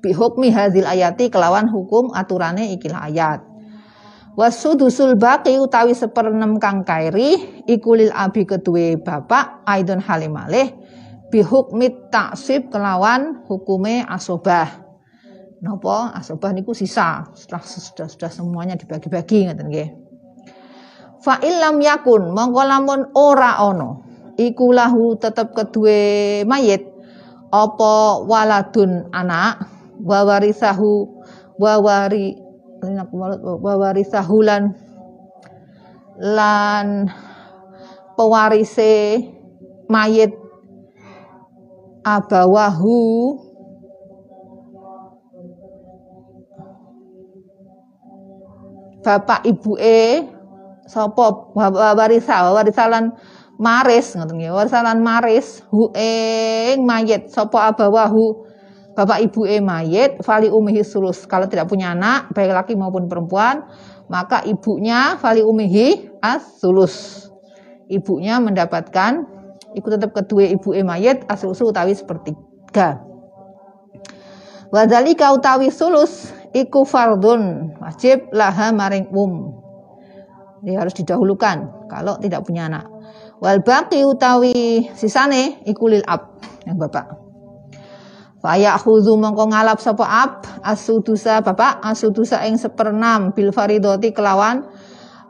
Bihukmi 0.00 0.54
hadil 0.54 0.86
ayati 0.86 1.34
kelawan 1.34 1.66
hukum 1.66 2.14
aturane 2.14 2.70
ikilah 2.78 3.10
ayat 3.10 3.49
wasudusul 4.40 5.20
baqi 5.20 5.60
utawi 5.60 5.92
seperenem 5.92 6.56
kang 6.56 6.80
kairi 6.80 7.60
ikulil 7.68 8.08
abi 8.16 8.48
kedue 8.48 8.96
bapak 8.96 9.60
aidon 9.68 10.00
halimalih 10.00 10.72
bihukmi 11.28 12.08
taksib 12.08 12.72
kelawan 12.72 13.44
hukume 13.44 14.00
asobah. 14.08 14.88
Napa 15.60 16.16
asobah 16.16 16.56
niku 16.56 16.72
sisa. 16.72 17.28
Setelah 17.36 17.60
sudah 17.60 18.08
sudah 18.08 18.30
semuanya 18.32 18.80
dibagi-bagi 18.80 19.44
ngoten 19.44 19.68
nggih. 19.68 19.88
Fa 21.20 21.36
illam 21.44 21.84
yakun 21.84 22.32
mongko 22.32 22.62
lamun 22.64 23.00
ora 23.12 23.60
ana 23.60 24.00
iku 24.40 24.72
lahu 24.72 25.20
tetep 25.20 25.52
kedue 25.52 26.40
mayit 26.48 26.80
apa 27.52 28.24
waladun 28.24 29.12
anak 29.12 29.68
wa 30.00 30.24
warisahu 30.24 31.20
wa 31.60 31.76
wari 31.76 32.39
wa 32.80 33.74
warisahu 33.76 34.40
lan 34.40 34.72
lan 36.20 37.08
pewarise 38.16 39.24
mayit. 39.88 40.36
Abawahu. 42.00 43.36
Bapak 49.00 49.44
ibu 49.48 49.80
e 49.80 50.28
sapa 50.84 51.52
warisa 51.96 52.52
warisalan 52.52 53.16
maris 53.60 54.16
ngoten 54.16 54.36
nggih. 54.40 54.52
Warisalan 54.52 55.00
maris. 55.00 55.64
Hu 55.68 55.92
ing 55.96 56.84
mayit. 56.84 57.28
Sapa 57.32 57.72
abawahu 57.72 58.49
bapak 58.94 59.22
ibu 59.22 59.46
e 59.46 59.62
mayit 59.62 60.20
fali 60.22 60.50
umihi 60.50 60.82
sulus 60.82 61.24
kalau 61.24 61.46
tidak 61.46 61.70
punya 61.70 61.94
anak 61.94 62.30
baik 62.34 62.50
laki 62.50 62.74
maupun 62.74 63.06
perempuan 63.06 63.64
maka 64.10 64.42
ibunya 64.42 65.14
fali 65.22 65.40
umihi 65.46 66.18
as 66.18 66.58
sulus 66.58 67.26
ibunya 67.86 68.42
mendapatkan 68.42 69.26
ikut 69.78 69.90
tetap 69.94 70.10
kedua 70.14 70.50
ibu 70.50 70.74
e 70.74 70.82
mayit 70.82 71.22
asulusu 71.30 71.70
utawi 71.70 71.94
sepertiga 71.94 73.10
Wadhalika 74.70 75.34
utawi 75.34 75.66
sulus 75.74 76.30
iku 76.54 76.86
fardun 76.86 77.74
wajib 77.82 78.30
laha 78.30 78.70
maring 78.70 79.10
um. 79.10 79.50
Jadi 80.62 80.78
harus 80.78 80.94
didahulukan 80.94 81.90
kalau 81.90 82.14
tidak 82.22 82.46
punya 82.46 82.70
anak. 82.70 82.86
Wal 83.42 83.66
baqi 83.66 84.06
utawi 84.06 84.86
sisane 84.94 85.58
iku 85.66 85.90
lil 85.90 86.06
ab 86.06 86.38
yang 86.62 86.78
bapak. 86.78 87.29
Faya 88.40 88.72
khudu 88.80 89.20
mongko 89.20 89.52
ngalap 89.52 89.84
sapa 89.84 90.04
ab 90.08 90.32
asudusa 90.64 91.44
bapak 91.44 91.84
asudusa 91.84 92.40
ing 92.48 92.56
seperenam 92.56 93.36
bil 93.36 93.52
faridoti 93.52 94.16
kelawan 94.16 94.64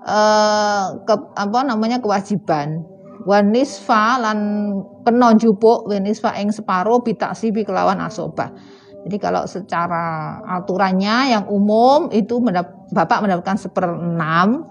uh, 0.06 0.94
ke, 1.02 1.14
apa 1.34 1.58
namanya 1.66 1.98
kewajiban. 1.98 2.86
Wanisfa 3.26 4.16
lan 4.22 4.38
kena 5.02 5.34
jupuk 5.34 5.90
wanisfa 5.90 6.38
ing 6.38 6.54
separo 6.54 7.02
bitaksibi 7.02 7.66
kelawan 7.66 7.98
asobah. 7.98 8.54
Jadi 9.02 9.16
kalau 9.18 9.42
secara 9.42 10.38
aturannya 10.60 11.34
yang 11.34 11.44
umum 11.50 12.12
itu 12.14 12.38
mendap 12.38 12.78
Bapak 12.90 13.22
mendapatkan 13.22 13.54
seperenam, 13.54 14.66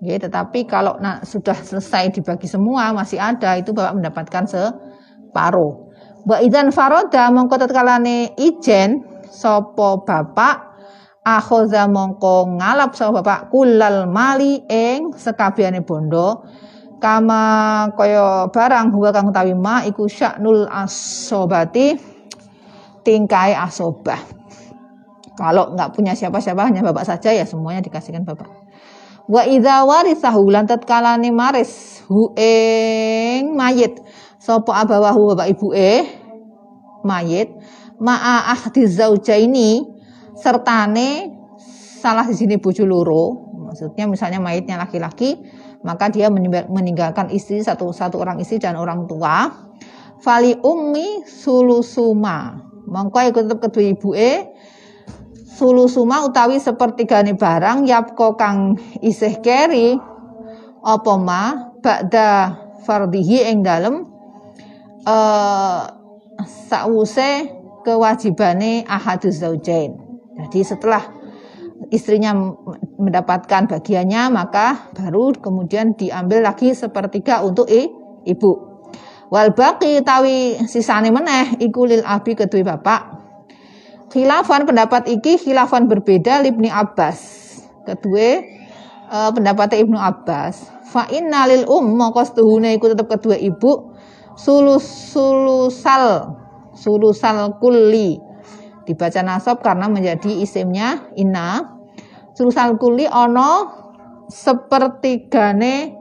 ya, 0.00 0.16
tetapi 0.16 0.64
kalau 0.64 0.96
nah, 1.04 1.20
sudah 1.20 1.52
selesai 1.52 2.16
dibagi 2.16 2.48
semua 2.48 2.96
masih 2.96 3.20
ada 3.20 3.60
itu 3.60 3.76
Bapak 3.76 4.00
mendapatkan 4.00 4.44
separuh. 4.48 5.83
Mbak 6.24 6.40
Idan 6.40 6.68
Faroda 6.72 7.28
mongko 7.28 7.60
tetkalane 7.60 8.32
ijen 8.40 9.04
sopo 9.28 10.08
Bapak 10.08 10.72
akhoza 11.20 11.84
mongko 11.84 12.56
ngalap 12.56 12.96
sopo 12.96 13.20
Bapak 13.20 13.52
kulal 13.52 14.08
mali 14.08 14.64
ing 14.64 15.12
sekabiane 15.12 15.84
bondo 15.84 16.48
kama 16.96 17.92
koyo 17.92 18.48
barang 18.48 18.88
huwa 18.96 19.12
kang 19.12 19.28
utawi 19.28 19.52
ma 19.52 19.84
iku 19.84 20.08
syaknul 20.08 20.64
asobati 20.64 22.00
tingkai 23.04 23.52
asobah. 23.52 24.16
Kalau 25.36 25.76
nggak 25.76 25.92
punya 25.92 26.16
siapa-siapa 26.16 26.64
hanya 26.64 26.80
bapak 26.80 27.04
saja 27.04 27.36
ya 27.36 27.44
semuanya 27.44 27.84
dikasihkan 27.84 28.24
bapak. 28.24 28.48
Wa 29.28 29.44
idza 29.44 29.84
warisahu 29.84 30.48
lan 30.48 30.64
tatkalane 30.64 31.28
maris 31.28 32.00
hu 32.08 32.32
ing 32.40 33.52
mayit 33.52 34.00
sapa 34.44 34.84
abawahu 34.84 35.32
bapak 35.32 35.56
ibu 35.56 35.72
e? 35.72 36.04
Mayit. 37.00 37.48
Ma'a 37.96 38.52
ahdi 38.52 38.84
zaujaini 38.84 39.80
sertane 40.36 41.32
salah 42.04 42.28
di 42.28 42.36
sini 42.36 42.60
bojo 42.60 42.84
loro. 42.84 43.24
Maksudnya 43.64 44.04
misalnya 44.04 44.44
mayitnya 44.44 44.76
laki-laki 44.76 45.40
maka 45.84 46.08
dia 46.12 46.28
meninggalkan 46.68 47.28
istri 47.32 47.60
satu 47.60 47.92
satu 47.92 48.20
orang 48.20 48.40
istri 48.40 48.60
dan 48.60 48.76
orang 48.76 49.08
tua. 49.08 49.48
Fali 50.20 50.56
ummi 50.60 51.24
sulusuma. 51.24 52.60
Mongko 52.84 53.18
iku 53.24 53.38
tetep 53.48 53.58
kedua 53.64 53.84
ibuke 53.96 54.32
sulusuma 55.56 56.24
utawi 56.24 56.60
sepertigane 56.60 57.36
barang 57.36 57.88
yapko 57.88 58.36
kang 58.36 58.76
isih 59.00 59.40
keri. 59.40 59.96
Apa 60.84 61.12
ma? 61.16 61.72
Ba'da 61.80 62.56
fardhihi 62.84 63.48
ing 63.48 63.64
dalem 63.64 64.13
eh 65.04 65.82
sause 66.44 67.30
kewajibane 67.84 68.82
ahaduz 68.88 69.38
zaujain. 69.38 69.94
Jadi 70.34 70.60
setelah 70.66 71.04
istrinya 71.92 72.34
mendapatkan 72.98 73.68
bagiannya 73.68 74.32
maka 74.32 74.90
baru 74.96 75.36
kemudian 75.36 75.94
diambil 75.94 76.42
lagi 76.42 76.72
sepertiga 76.72 77.44
untuk 77.44 77.68
ibu. 78.24 78.52
Wal 79.28 79.52
baqi 79.52 80.00
tawi 80.00 80.58
sisane 80.66 81.12
meneh 81.12 81.60
iku 81.60 81.86
lil 81.86 82.02
abi 82.02 82.34
kedua 82.34 82.74
bapak. 82.74 83.02
Khilafan 84.14 84.62
pendapat 84.62 85.10
iki 85.10 85.42
khilafan 85.42 85.90
berbeda 85.90 86.44
Ibni 86.46 86.70
Abbas. 86.70 87.18
Kedua 87.82 88.28
uh, 89.10 89.30
pendapat 89.34 89.74
Ibnu 89.74 89.98
Abbas. 89.98 90.70
Fa 90.86 91.10
inna 91.10 91.50
lil 91.50 91.66
um 91.66 91.82
mongko 91.82 92.22
iku 92.62 92.86
tetep 92.94 93.10
kedua 93.10 93.34
ibu 93.34 93.93
sulus 94.34 94.86
sulusal 95.14 96.34
sulusal 96.74 97.56
kulli. 97.62 98.18
Dibaca 98.84 99.24
nasab 99.24 99.64
karena 99.64 99.88
menjadi 99.88 100.44
isimnya 100.44 101.08
inna. 101.16 101.72
Sulusal 102.36 102.76
kulli 102.76 103.08
ono 103.08 103.70
sepertigane 104.28 105.94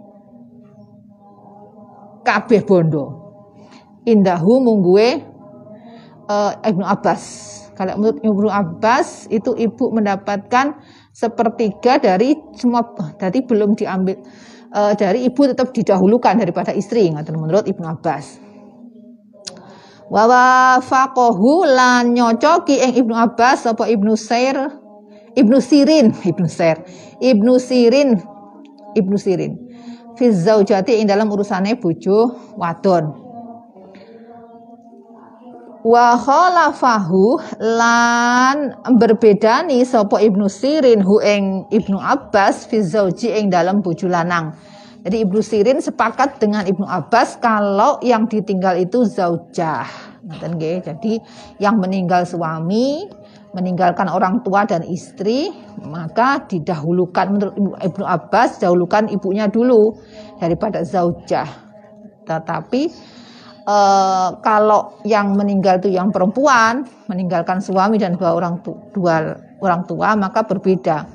kabeh 2.27 2.61
bondo. 2.67 3.05
Indahu 4.03 4.59
mungguwe 4.59 5.23
uh, 6.27 6.51
Ibnu 6.59 6.83
Abbas. 6.83 7.23
Kalau 7.73 7.95
menurut 7.95 8.19
Ibnu 8.19 8.49
Abbas 8.51 9.31
itu 9.31 9.55
ibu 9.55 9.95
mendapatkan 9.95 10.75
sepertiga 11.13 12.01
dari 12.01 12.33
semua 12.57 12.83
jadi 13.21 13.45
belum 13.45 13.77
diambil 13.77 14.17
uh, 14.73 14.93
dari 14.97 15.29
ibu 15.29 15.45
tetap 15.45 15.71
didahulukan 15.71 16.35
daripada 16.35 16.73
istri 16.73 17.07
menurut 17.13 17.69
Ibnu 17.69 17.85
Abbas. 17.85 18.41
Wa 20.11 20.77
faqahu 20.83 21.63
lan 21.63 22.11
nyocoki 22.11 22.81
ing 22.81 22.93
Ibnu 22.99 23.15
Abbas 23.15 23.65
apa 23.69 23.87
Ibnu 23.87 24.13
Sair 24.19 24.57
Ibnu 25.33 25.57
Sirin 25.63 26.11
Ibnu 26.31 26.45
Sair 26.51 26.83
Ibnu 27.23 27.55
Sirin 27.57 28.19
Ibnu 28.93 29.17
Sirin 29.17 29.53
fi 30.13 30.29
zaujati 30.29 31.01
ing 31.01 31.09
dalam 31.09 31.31
urusane 31.33 31.79
bojo 31.79 32.53
wadon 32.59 33.22
wa 35.83 36.15
khalafahu 36.15 37.43
lan 37.59 38.71
berbedani 38.95 39.83
sapa 39.83 40.23
Ibnu 40.23 40.47
Sirin 40.47 41.03
hu 41.03 41.19
ing 41.19 41.67
Ibnu 41.67 41.99
Abbas 41.99 42.71
fi 42.71 42.79
zauji 42.79 43.35
dalam 43.51 43.83
bojo 43.83 44.07
lanang. 44.07 44.55
Jadi 45.03 45.27
Ibnu 45.27 45.43
Sirin 45.43 45.83
sepakat 45.83 46.39
dengan 46.39 46.63
Ibnu 46.63 46.87
Abbas 46.87 47.35
kalau 47.43 47.99
yang 47.99 48.23
ditinggal 48.31 48.79
itu 48.79 49.03
zaujah. 49.03 49.83
Ngoten 50.23 50.55
Jadi 50.55 51.19
yang 51.59 51.75
meninggal 51.83 52.23
suami 52.23 53.03
meninggalkan 53.51 54.07
orang 54.07 54.39
tua 54.41 54.63
dan 54.63 54.81
istri 54.87 55.51
maka 55.83 56.47
didahulukan 56.47 57.27
menurut 57.27 57.55
Ibnu 57.83 58.05
Abbas 58.07 58.63
dahulukan 58.63 59.11
ibunya 59.11 59.51
dulu 59.51 59.99
daripada 60.39 60.79
zaujah. 60.87 61.51
Tetapi 62.23 62.81
uh, 63.67 64.39
kalau 64.43 64.99
yang 65.07 65.35
meninggal 65.35 65.79
itu 65.79 65.91
yang 65.95 66.11
perempuan 66.11 66.87
meninggalkan 67.07 67.63
suami 67.63 67.99
dan 67.99 68.15
dua 68.15 68.35
orang 68.35 68.59
tu, 68.63 68.75
dua 68.91 69.35
orang 69.63 69.83
tua 69.87 70.15
maka 70.19 70.43
berbeda. 70.43 71.07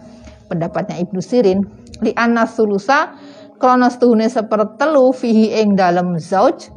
Pendapatnya 0.48 0.96
Ibnu 1.04 1.20
Sirin 1.20 1.60
li 2.00 2.12
anas 2.16 2.56
sulusa 2.56 3.12
kronos 3.60 4.00
tuhune 4.00 4.24
sepertelu 4.32 5.12
fihi 5.12 5.60
ing 5.60 5.76
dalam 5.76 6.16
zauj 6.16 6.72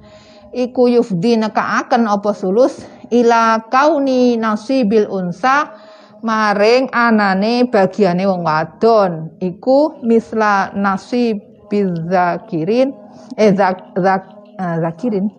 iku 0.52 0.92
yufdi 0.92 1.40
nekaaken 1.40 2.12
apa 2.12 2.36
sulus 2.36 2.84
ila 3.08 3.72
kauni 3.72 4.36
nasibil 4.36 5.08
unsa 5.08 5.72
maring 6.20 6.92
anane 6.92 7.72
bagiane 7.72 8.28
wong 8.28 8.44
wadon. 8.44 9.40
Iku 9.40 10.04
misla 10.04 10.76
nasibiz 10.76 11.90
zakirin 12.12 12.92
eh 13.40 13.56
zak, 13.56 13.96
zak, 13.96 14.24
uh, 14.60 14.78
zakirin 14.84 15.32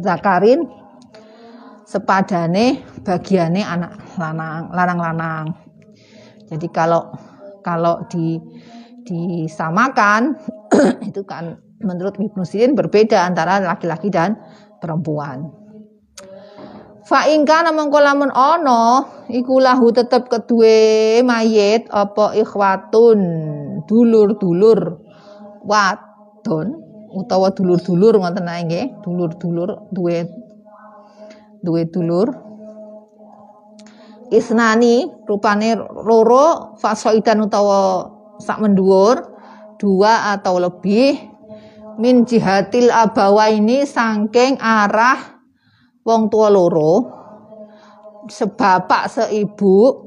zakarin 0.00 0.66
sepadane 1.84 2.82
bagiane 3.04 3.62
anak 3.62 4.00
lanang 4.18 4.72
lanang-lanang. 4.72 5.44
Jadi 6.48 6.66
kalau 6.72 7.12
kalau 7.64 8.04
di 8.08 8.40
disamakan 9.04 10.34
itu 11.08 11.22
kan 11.28 11.60
menurut 11.84 12.16
Ibnu 12.16 12.42
Sirin 12.42 12.72
berbeda 12.72 13.28
antara 13.28 13.60
laki-laki 13.60 14.08
dan 14.08 14.40
perempuan. 14.80 15.52
Fa 17.04 17.28
ingkana 17.28 17.68
mengko 17.76 18.00
lamun 18.00 18.32
ana 18.32 19.04
iku 19.28 19.60
lahu 19.60 19.92
tetep 19.92 20.24
kedue 20.32 21.20
mayit 21.20 21.84
apa 21.92 22.32
ikhwatun 22.32 23.20
dulur-dulur 23.84 25.04
wadon 25.68 26.83
utawa 27.14 27.54
dulur-dulur 27.54 28.18
ngoten 28.18 28.50
ae 28.50 28.62
nggih. 28.66 28.86
Dulur-dulur 29.00 29.88
duwe 29.94 30.26
duwe 31.64 31.82
dulur. 31.88 32.28
Isnani 34.34 35.06
rupane 35.24 35.78
loro 35.78 36.74
fasoidan 36.82 37.46
utawa 37.46 38.10
sak 38.42 38.58
menduur 38.58 39.22
dua 39.78 40.34
atau 40.34 40.58
lebih. 40.58 41.32
Min 41.94 42.26
jihatil 42.26 42.90
abawa 42.90 43.54
ini 43.54 43.86
sangking 43.86 44.58
arah 44.58 45.38
wong 46.02 46.26
tua 46.26 46.50
loro. 46.50 47.22
Sebapak 48.26 49.06
seibu 49.06 50.04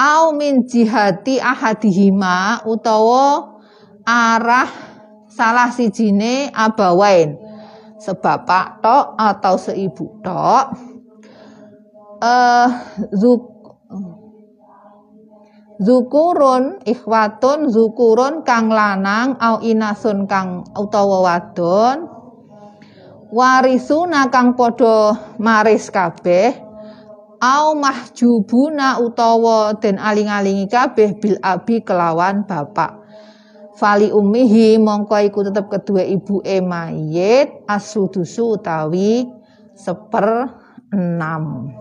au 0.00 0.34
min 0.34 0.66
jihati 0.66 1.38
ahadihima 1.38 2.64
utawa 2.66 3.60
arah 4.02 4.91
salah 5.32 5.72
sijine 5.72 6.52
abawain. 6.52 7.40
Sebapak 7.96 8.84
tok 8.84 9.16
atau 9.16 9.54
seibu 9.56 10.20
tok. 10.20 10.66
Eh 12.22 12.68
zuk 13.16 13.52
Zukurun 15.82 16.78
ikhwatun 16.86 17.66
zukurun 17.66 18.46
kang 18.46 18.70
lanang 18.70 19.34
au 19.42 19.58
inasun 19.58 20.30
kang 20.30 20.62
utawa 20.78 21.26
wadon. 21.26 22.06
Warisuna 23.34 24.30
kang 24.30 24.54
padha 24.54 25.34
maris 25.42 25.90
kabeh. 25.90 26.54
Au 27.42 27.74
mahjubuna 27.74 29.02
utawa 29.02 29.74
den 29.82 29.98
aling-alingi 29.98 30.70
kabeh 30.70 31.18
bil 31.18 31.34
abi 31.42 31.82
kelawan 31.82 32.46
bapak 32.46 33.01
fali 33.82 34.14
ummihi 34.14 34.78
mongko 34.78 35.18
iku 35.26 35.42
tetep 35.42 35.66
kedua 35.66 36.06
ibu 36.06 36.38
e 36.46 36.62
mayit 36.62 37.66
asudusu 37.66 38.54
utawi 38.54 39.26
seper 39.74 40.46
enam. 40.94 41.74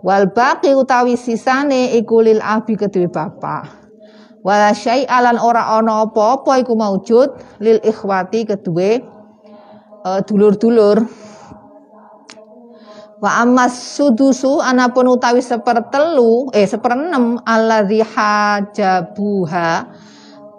Wal 0.00 0.32
baqi 0.32 0.72
utawi 0.72 1.20
sisane 1.20 1.92
iku 2.00 2.24
lil 2.24 2.40
abi 2.40 2.80
kedua 2.80 3.12
bapak. 3.12 3.84
Wala 4.40 4.72
syai'alan 4.72 5.36
ora 5.36 5.76
ana 5.76 6.08
apa-apa 6.08 6.64
iku 6.64 6.74
maujud 6.74 7.60
lil 7.60 7.78
ikhwati 7.84 8.48
kedua 8.48 8.98
uh, 10.08 10.18
dulur-dulur. 10.24 10.98
Wa 13.22 13.46
amas 13.46 14.00
sudusu 14.00 14.58
anapun 14.58 15.06
utawi 15.12 15.44
sepertelu 15.44 16.50
eh 16.56 16.66
seperenem 16.66 17.38
alladzi 17.46 18.02
hajabuha 18.02 19.70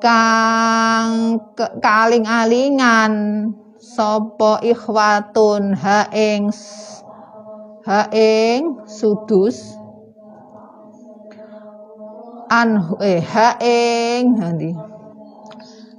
kang 0.04 1.39
kaling-alingan 1.80 3.13
sapa 3.80 4.60
ikhwatun 4.60 5.72
ha 5.80 6.12
ing 6.12 6.52
ha 7.88 8.12
ing 8.12 8.84
sudus? 8.84 9.80
An 12.52 13.00
eh 13.00 13.24
ha 13.24 13.56
ing 13.63 14.36
nanti 14.36 14.76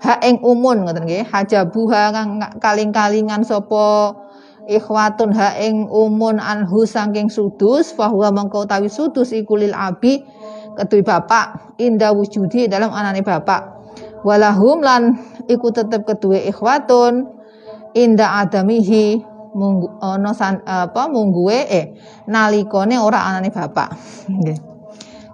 ha 0.04 0.20
ing 0.20 0.36
umun 0.44 0.84
ngoten 0.84 1.08
nggih 1.08 1.24
hajabuha 1.24 2.12
kang 2.12 2.44
kaling-kalingan 2.60 3.40
sapa 3.40 4.12
ikhwatun 4.68 5.32
ha 5.32 5.56
ing 5.56 5.88
umun 5.88 6.36
anhu 6.36 6.84
saking 6.84 7.32
sudus 7.32 7.96
fahuwa 7.96 8.36
mengko 8.36 8.68
sudus 8.92 9.32
iku 9.32 9.56
lil 9.56 9.72
abi 9.72 10.20
kedue 10.76 11.00
bapak 11.00 11.78
inda 11.80 12.12
wujudi 12.12 12.68
dalam 12.68 12.92
anane 12.92 13.24
bapak 13.24 13.73
walahum 14.24 14.80
lan 14.80 15.20
iku 15.46 15.70
tetep 15.70 16.08
kedue 16.08 16.40
ikhwatun. 16.48 17.30
Inda 17.94 18.42
adamihi 18.42 19.22
munggu 19.54 20.02
ana 20.02 20.34
apa 20.66 21.06
mungguwe 21.06 21.58
eh 21.70 21.94
nalikone 22.26 22.98
ora 22.98 23.30
anane 23.30 23.54
bapak. 23.54 23.94
Nggih. 24.26 24.58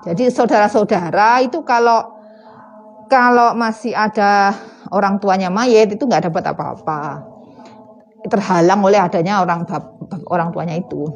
Jadi 0.05 0.29
saudara-saudara 0.29 1.41
itu 1.41 1.65
kalau 1.65 2.21
kalau 3.09 3.57
masih 3.57 3.97
ada 3.97 4.53
orang 4.93 5.17
tuanya 5.17 5.49
mayit 5.49 5.97
itu 5.97 6.05
nggak 6.05 6.29
dapat 6.29 6.53
apa-apa. 6.53 7.01
Terhalang 8.29 8.85
oleh 8.85 9.01
adanya 9.01 9.41
orang 9.41 9.65
orang 10.29 10.53
tuanya 10.53 10.77
itu. 10.77 11.09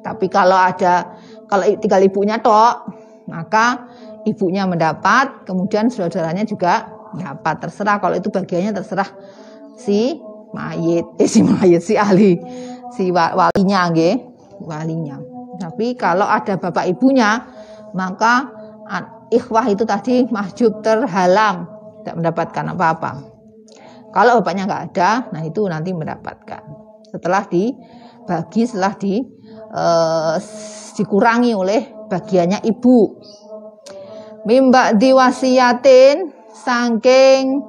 Tapi 0.00 0.32
kalau 0.32 0.56
ada 0.56 1.12
kalau 1.52 1.68
tinggal 1.76 2.00
ibunya 2.00 2.40
tok 2.40 2.88
maka 3.28 3.92
ibunya 4.28 4.66
mendapat 4.66 5.46
kemudian 5.48 5.90
saudaranya 5.90 6.46
juga 6.46 6.88
dapat 7.16 7.68
terserah 7.68 8.00
kalau 8.00 8.16
itu 8.16 8.32
bagiannya 8.32 8.72
terserah 8.72 9.08
si 9.76 10.16
mayit 10.52 11.04
eh 11.20 11.28
si 11.28 11.40
mayit 11.44 11.82
si 11.84 11.94
ahli 11.96 12.40
si 12.92 13.08
walinya 13.12 13.80
nggih 13.92 14.16
walinya. 14.62 15.18
Tapi 15.60 15.94
kalau 15.98 16.24
ada 16.24 16.56
bapak 16.56 16.88
ibunya 16.88 17.44
maka 17.92 18.48
ikhwah 19.32 19.68
itu 19.68 19.84
tadi 19.84 20.28
mahjub 20.28 20.80
terhalang 20.84 21.68
tidak 22.02 22.14
mendapatkan 22.18 22.64
apa-apa. 22.76 23.12
Kalau 24.12 24.40
bapaknya 24.40 24.68
nggak 24.68 24.82
ada 24.92 25.10
nah 25.32 25.42
itu 25.44 25.64
nanti 25.68 25.92
mendapatkan. 25.92 26.62
Setelah 27.08 27.44
dibagi 27.48 28.62
setelah 28.64 28.94
di 28.96 29.20
eh, 29.72 30.36
dikurangi 30.96 31.52
oleh 31.56 32.08
bagiannya 32.12 32.60
ibu 32.68 32.98
mimba 34.44 34.94
diwasiatin 34.96 36.30
saking 36.52 37.62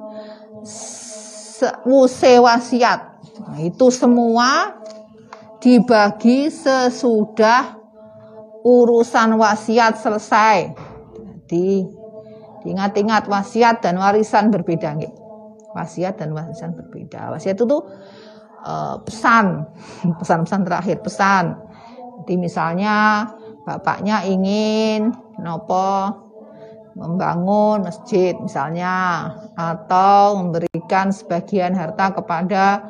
wuse 1.86 2.32
wasiat 2.42 3.00
nah, 3.46 3.58
itu 3.62 3.86
semua 3.94 4.80
dibagi 5.62 6.52
sesudah 6.52 7.80
urusan 8.64 9.36
wasiat 9.36 10.00
selesai 10.00 10.72
di 11.44 11.84
diingat-ingat 12.64 13.28
wasiat 13.28 13.84
dan 13.84 14.00
warisan 14.00 14.48
berbeda 14.48 14.96
nggih. 14.96 15.12
Wasiat 15.76 16.16
dan 16.16 16.32
warisan 16.32 16.72
berbeda. 16.72 17.28
Wasiat 17.36 17.60
itu 17.60 17.68
tuh 17.68 17.84
uh, 18.64 18.96
pesan, 19.04 19.68
pesan-pesan 20.20 20.60
terakhir, 20.64 21.04
pesan. 21.04 21.60
Jadi 22.24 22.34
misalnya 22.40 23.28
bapaknya 23.68 24.24
ingin 24.24 25.12
nopo 25.44 26.23
membangun 26.94 27.82
masjid 27.82 28.34
misalnya 28.38 29.28
atau 29.58 30.38
memberikan 30.38 31.10
sebagian 31.10 31.74
harta 31.74 32.14
kepada 32.14 32.86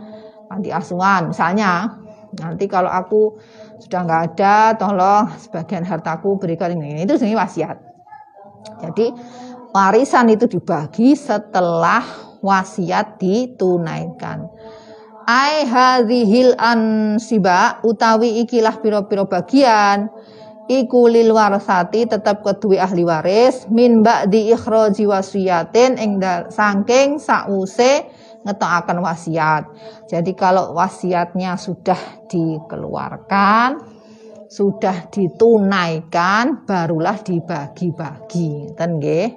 panti 0.49 0.71
asuhan 0.71 1.33
misalnya. 1.33 2.01
Nanti 2.35 2.67
kalau 2.67 2.91
aku 2.91 3.39
sudah 3.81 4.01
nggak 4.05 4.23
ada 4.35 4.75
tolong 4.75 5.31
sebagian 5.39 5.87
hartaku 5.87 6.37
berikan 6.37 6.75
ini 6.75 7.07
itu 7.07 7.15
sebenarnya 7.17 7.41
wasiat. 7.47 7.77
Jadi 8.83 9.07
warisan 9.71 10.31
itu 10.35 10.51
dibagi 10.51 11.15
setelah 11.15 12.03
wasiat 12.43 13.17
ditunaikan. 13.23 14.51
Ai 15.25 15.65
hadhil 15.65 16.53
ansiba 16.61 17.81
utawi 17.81 18.45
ikilah 18.45 18.77
piro-piro 18.85 19.25
bagian 19.25 20.13
iku 20.71 21.11
lil 21.11 21.33
warasati 21.33 22.09
tetap 22.09 22.41
kedua 22.41 22.89
ahli 22.89 23.05
waris. 23.05 23.69
Min 23.69 24.01
ba'di 24.01 24.53
ikhraji 24.53 25.05
wasiyatin 25.05 26.01
ing 26.01 26.21
saking 26.49 27.21
sause 27.21 28.09
ngetokaken 28.45 28.99
wasiat. 29.01 29.63
Jadi 30.09 30.33
kalau 30.37 30.77
wasiatnya 30.77 31.57
sudah 31.57 32.29
dikeluarkan 32.29 33.95
sudah 34.55 35.11
ditunaikan 35.11 36.63
barulah 36.63 37.19
dibagi-bagi. 37.19 38.77
Ten 38.79 39.03
nggih? 39.03 39.35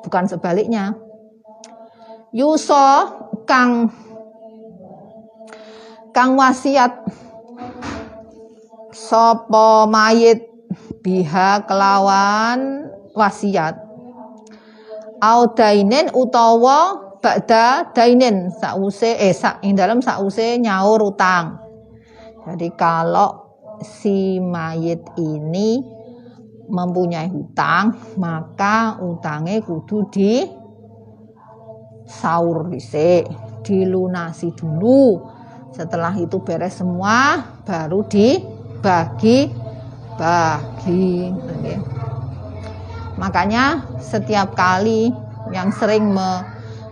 Bukan 0.00 0.24
sebaliknya. 0.24 0.96
Yuso 2.32 2.88
kang 3.44 3.92
kang 6.16 6.32
wasiat 6.40 7.04
sopo 8.92 9.88
mayit? 9.88 10.48
Biha 11.02 11.66
kelawan 11.66 12.88
wasiat. 13.12 13.74
Au 15.18 15.50
dainen 15.52 16.14
utawa 16.14 17.18
ba'da 17.18 17.90
dainen. 17.90 18.54
Sause 18.54 19.18
eh 19.18 19.34
sak 19.34 19.60
ing 19.66 19.74
dalam 19.74 19.98
sause 19.98 20.62
nyaur 20.62 21.02
utang. 21.02 21.58
Jadi 22.46 22.70
kalau 22.78 23.58
si 23.82 24.38
mayit 24.38 25.02
ini 25.18 25.82
mempunyai 26.70 27.28
hutang 27.28 28.16
maka 28.16 28.96
utangnya 29.02 29.58
kudu 29.60 30.06
di 30.08 30.42
sahur 32.06 32.70
dhisik 32.70 33.26
dilunasi 33.62 34.54
dulu. 34.54 35.22
Setelah 35.72 36.12
itu 36.20 36.42
beres 36.44 36.78
semua 36.78 37.40
baru 37.64 38.04
dibagi 38.04 38.61
bagi 38.82 39.48
okay. 40.18 41.30
makanya 43.16 43.86
setiap 44.02 44.52
kali 44.58 45.14
yang 45.54 45.70
sering 45.70 46.10
me, 46.10 46.42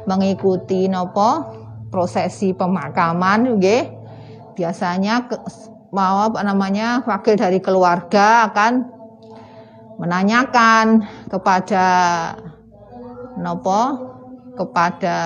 mengikuti 0.07 0.87
nopo 0.87 1.59
prosesi 1.91 2.55
pemakaman 2.55 3.59
okay, 3.59 3.91
biasanya 4.55 5.27
ke, 5.27 5.37
mau 5.91 6.31
apa 6.31 6.47
namanya 6.47 7.03
wakil 7.03 7.35
dari 7.35 7.59
keluarga 7.59 8.47
akan 8.47 8.87
menanyakan 9.99 11.03
kepada 11.29 11.85
nopo 13.37 14.11
kepada 14.55 15.17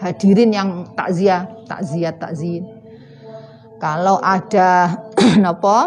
hadirin 0.00 0.52
yang 0.52 0.68
takziah, 0.92 1.48
takziah, 1.64 2.14
takzin. 2.14 2.64
Kalau 3.80 4.20
ada 4.24 5.04
nopo 5.44 5.78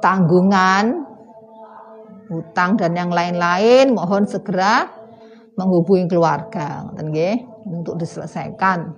tanggungan 0.00 1.06
hutang 2.26 2.74
dan 2.76 2.92
yang 2.98 3.10
lain-lain 3.14 3.94
mohon 3.94 4.26
segera 4.26 4.90
menghubungi 5.56 6.10
keluarga 6.10 6.84
untuk 7.64 7.96
diselesaikan. 7.96 8.92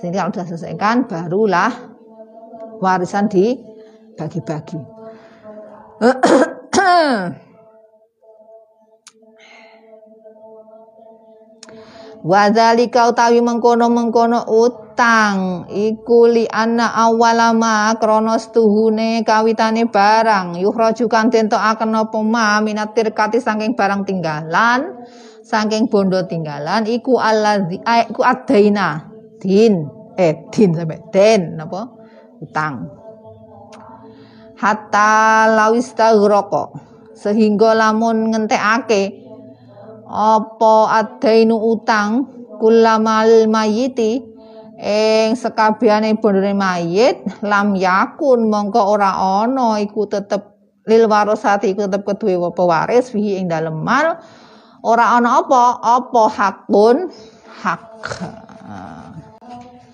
Jadi 0.00 0.14
kalau 0.16 0.32
sudah 0.32 0.48
selesaikan 0.48 1.06
barulah 1.06 1.72
warisan 2.80 3.28
dibagi-bagi. 3.28 4.80
Wadzalika 12.22 13.10
utawi 13.10 13.42
mengkono-mengkono 13.42 14.46
utang. 14.46 15.66
Iku 15.66 16.30
li 16.30 16.46
anna 16.46 16.94
awalama 16.94 17.98
kronos 17.98 18.54
tuhune 18.54 19.26
kawitane 19.26 19.90
barang. 19.90 20.54
Yuhraju 20.62 21.04
kang 21.10 21.34
akan 21.34 21.90
apa 21.98 22.18
ma 22.22 22.62
minatir 22.62 23.10
kati 23.10 23.42
saking 23.42 23.74
barang 23.74 24.06
tinggalan 24.06 25.02
saking 25.42 25.90
bondo 25.90 26.22
tinggalan 26.30 26.86
iku 26.86 27.18
alladzi 27.18 27.82
iku 27.82 28.22
adaina 28.22 29.10
din. 29.42 29.82
Eh 30.14 30.46
din 30.54 30.70
sampai 30.78 31.02
den 31.10 31.58
napa? 31.58 31.90
Utang. 32.38 32.86
Hatta 34.62 35.50
lawis 35.50 35.90
sehingga 37.12 37.74
lamun 37.74 38.30
ngentekake 38.30 39.21
apa 40.12 40.92
adainu 40.92 41.56
utang 41.56 42.28
kulamal 42.60 43.48
mayiti? 43.48 44.28
Ing 44.82 45.38
sekabehane 45.38 46.18
bondone 46.18 46.58
mayit 46.58 47.22
lam 47.46 47.78
yakun 47.78 48.50
mongko 48.50 48.82
ora 48.98 49.14
ana 49.14 49.78
iku 49.78 50.10
tetep 50.10 50.42
lil 50.90 51.06
warasati 51.06 51.70
iku 51.70 51.86
tetep 51.86 52.02
keduwe 52.02 52.50
pewaris 52.50 53.14
fihi 53.14 53.38
ing 53.38 53.46
dalem 53.46 53.78
mal. 53.78 54.18
Ora 54.82 55.14
ana 55.16 55.38
apa 55.38 55.78
apa 55.78 56.22
hakun? 56.26 57.14
Hak. 57.62 58.10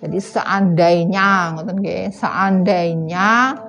Jadi 0.01 0.19
seandainya 0.25 1.53
ngoten 1.53 1.85
nggih 1.85 2.09
seandainya 2.09 3.61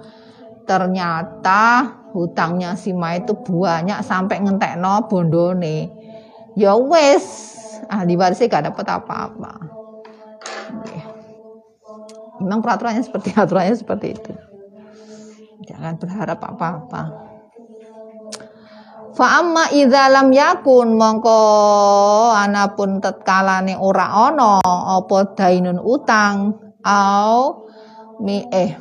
ternyata 0.63 1.99
hutangnya 2.15 2.79
si 2.79 2.95
Mai 2.95 3.19
itu 3.25 3.35
banyak 3.35 3.99
sampai 4.05 4.39
ngentekno 4.39 5.09
bondone 5.11 5.98
ya 6.59 6.75
wes 6.75 7.25
ahli 7.87 8.19
warisnya 8.19 8.51
gak 8.51 8.75
dapat 8.75 8.85
apa-apa. 8.99 9.53
Memang 12.43 12.59
peraturannya 12.59 13.03
seperti 13.03 13.31
aturannya 13.39 13.75
seperti 13.79 14.07
itu. 14.15 14.33
Jangan 15.67 15.95
berharap 15.95 16.39
apa-apa. 16.39 17.01
Fa 19.15 19.43
amma 19.43 19.67
idza 19.75 20.07
lam 20.07 20.31
yakun 20.31 20.95
mongko 20.95 21.39
anapun 22.31 23.03
tetkalane 23.03 23.75
ora 23.75 24.31
ana 24.31 24.63
apa 24.63 25.35
dainun 25.35 25.79
utang? 25.83 26.55
Au 26.79 27.67
mi 28.23 28.47
eh 28.47 28.71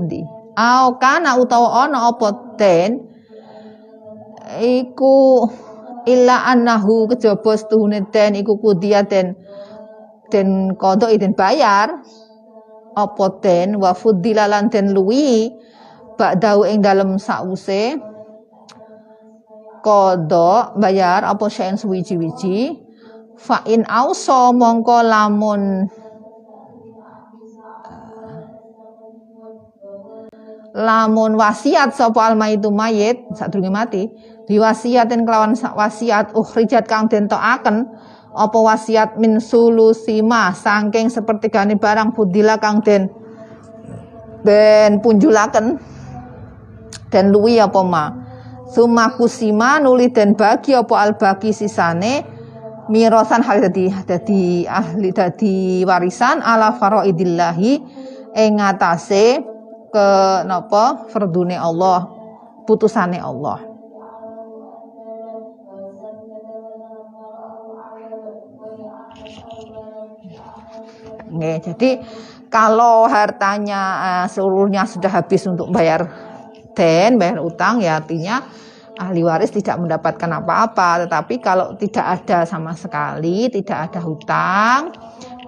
di 0.00 0.24
au 0.56 0.96
kana 0.96 1.36
utawa 1.36 1.84
ana 1.84 2.08
apa 2.08 2.56
den? 2.56 3.04
Iku 4.56 5.44
illa 6.06 6.48
annahu 6.48 7.08
kejaba 7.10 7.52
setuhune 7.56 8.08
den 8.12 8.38
iku 8.40 8.56
kudia 8.56 9.04
den 9.04 9.36
den 10.32 10.78
kodok 10.78 11.12
den 11.18 11.34
bayar. 11.34 12.00
Apa 12.90 13.26
den? 13.42 13.78
Wa 13.78 13.94
fudilalan 13.94 14.66
den 14.70 14.92
luwi 14.96 15.50
ba'dahu 16.18 16.66
ing 16.66 16.82
dalem 16.82 17.16
sause 17.16 17.96
kodok 19.80 20.76
bayar 20.76 21.24
apa 21.24 21.44
syain 21.48 21.78
suwiji-wiji. 21.80 22.76
Fa 23.40 23.64
in 23.64 23.88
auso 23.88 24.52
mongko 24.52 25.00
lamun 25.00 25.88
lamun 30.76 31.34
wasiat 31.34 31.96
sapa 31.96 32.30
alma 32.30 32.52
itu 32.52 32.70
mayit 32.70 33.26
sadurunge 33.34 33.72
mati 33.72 34.02
biwasiatin 34.50 35.22
kelawan 35.22 35.54
wasiat 35.54 36.34
uhrijat 36.34 36.90
kang 36.90 37.06
den 37.06 37.30
tokaken 37.30 37.86
apa 38.34 38.58
wasiat 38.58 39.14
min 39.14 39.38
sulusima 39.38 40.50
saking 40.50 41.06
sepertigane 41.06 41.78
barang 41.78 42.10
budila 42.10 42.58
kang 42.58 42.82
den 42.82 43.06
ben 44.42 44.98
punjulaken. 44.98 45.78
Dan 47.10 47.34
luwi 47.34 47.58
apa 47.58 47.82
ma? 47.82 48.10
Suma 48.70 49.10
kusima 49.14 49.82
nuli 49.82 50.10
den 50.10 50.34
bagi 50.38 50.74
apa 50.74 50.94
albagi 50.94 51.50
sisane 51.50 52.22
mirosan 52.90 53.42
hal 53.42 53.62
dadi 53.62 53.90
dadi 54.06 54.62
ahli 54.66 55.10
dadi 55.10 55.82
warisan 55.82 56.38
ala 56.38 56.74
faraidillahi 56.78 57.72
ing 58.34 58.50
ngatasé 58.62 59.42
ke 59.90 60.08
napa 60.46 61.10
fardune 61.10 61.58
Allah 61.58 62.06
putusane 62.62 63.18
Allah 63.18 63.69
Nge, 71.30 71.54
jadi 71.72 71.90
kalau 72.50 73.06
hartanya 73.06 73.80
uh, 74.02 74.26
seluruhnya 74.26 74.82
sudah 74.84 75.08
habis 75.08 75.46
untuk 75.46 75.70
bayar 75.70 76.10
den, 76.74 77.16
bayar 77.16 77.38
utang 77.38 77.78
ya 77.78 78.02
artinya 78.02 78.42
ahli 79.00 79.24
waris 79.24 79.54
tidak 79.54 79.80
mendapatkan 79.80 80.28
apa-apa. 80.42 81.06
Tetapi 81.06 81.34
kalau 81.40 81.78
tidak 81.78 82.20
ada 82.20 82.44
sama 82.44 82.76
sekali, 82.76 83.48
tidak 83.48 83.90
ada 83.90 84.00
hutang, 84.02 84.92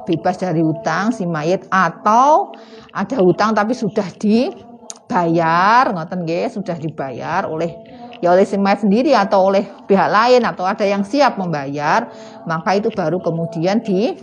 bebas 0.09 0.41
dari 0.41 0.63
hutang 0.65 1.13
si 1.13 1.29
mayit 1.29 1.67
atau 1.69 2.55
ada 2.95 3.17
hutang 3.21 3.53
tapi 3.53 3.77
sudah 3.77 4.07
dibayar, 4.17 5.91
ngoten 5.93 6.25
nggih, 6.25 6.49
sudah 6.55 6.77
dibayar 6.81 7.45
oleh 7.45 7.75
ya 8.23 8.31
oleh 8.31 8.47
si 8.47 8.55
mayit 8.55 8.87
sendiri 8.87 9.13
atau 9.19 9.51
oleh 9.51 9.67
pihak 9.91 10.07
lain 10.07 10.47
atau 10.47 10.63
ada 10.63 10.87
yang 10.87 11.03
siap 11.03 11.37
membayar, 11.37 12.07
maka 12.47 12.79
itu 12.79 12.89
baru 12.95 13.19
kemudian 13.19 13.83
di 13.83 14.15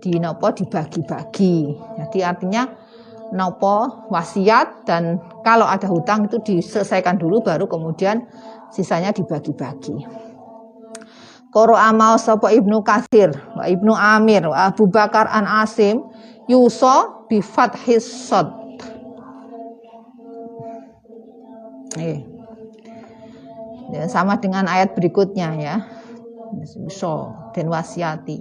di 0.00 0.20
nopo 0.20 0.52
dibagi-bagi. 0.52 1.56
Jadi 1.98 2.18
artinya 2.20 2.68
nopo 3.32 4.06
wasiat 4.12 4.86
dan 4.86 5.18
kalau 5.42 5.66
ada 5.66 5.88
hutang 5.90 6.30
itu 6.30 6.38
diselesaikan 6.42 7.18
dulu 7.18 7.42
baru 7.42 7.66
kemudian 7.66 8.22
sisanya 8.70 9.10
dibagi-bagi. 9.10 10.26
Koro 11.50 11.72
amal 11.72 12.20
sopo 12.20 12.52
ibnu 12.52 12.84
Kathir, 12.84 13.32
wa 13.56 13.64
ibnu 13.64 13.96
Amir, 13.96 14.44
wa 14.44 14.68
Abu 14.68 14.92
Bakar 14.92 15.24
an 15.32 15.48
Asim, 15.48 16.04
yuso 16.44 17.24
bi 17.32 17.40
fathis 17.40 18.04
sod. 18.04 18.52
Eh. 21.96 22.20
Ya, 23.88 24.04
sama 24.10 24.36
dengan 24.36 24.68
ayat 24.68 24.92
berikutnya 24.92 25.56
ya. 25.56 25.76
Yuso 26.76 27.32
dan 27.56 27.72
wasiati 27.72 28.36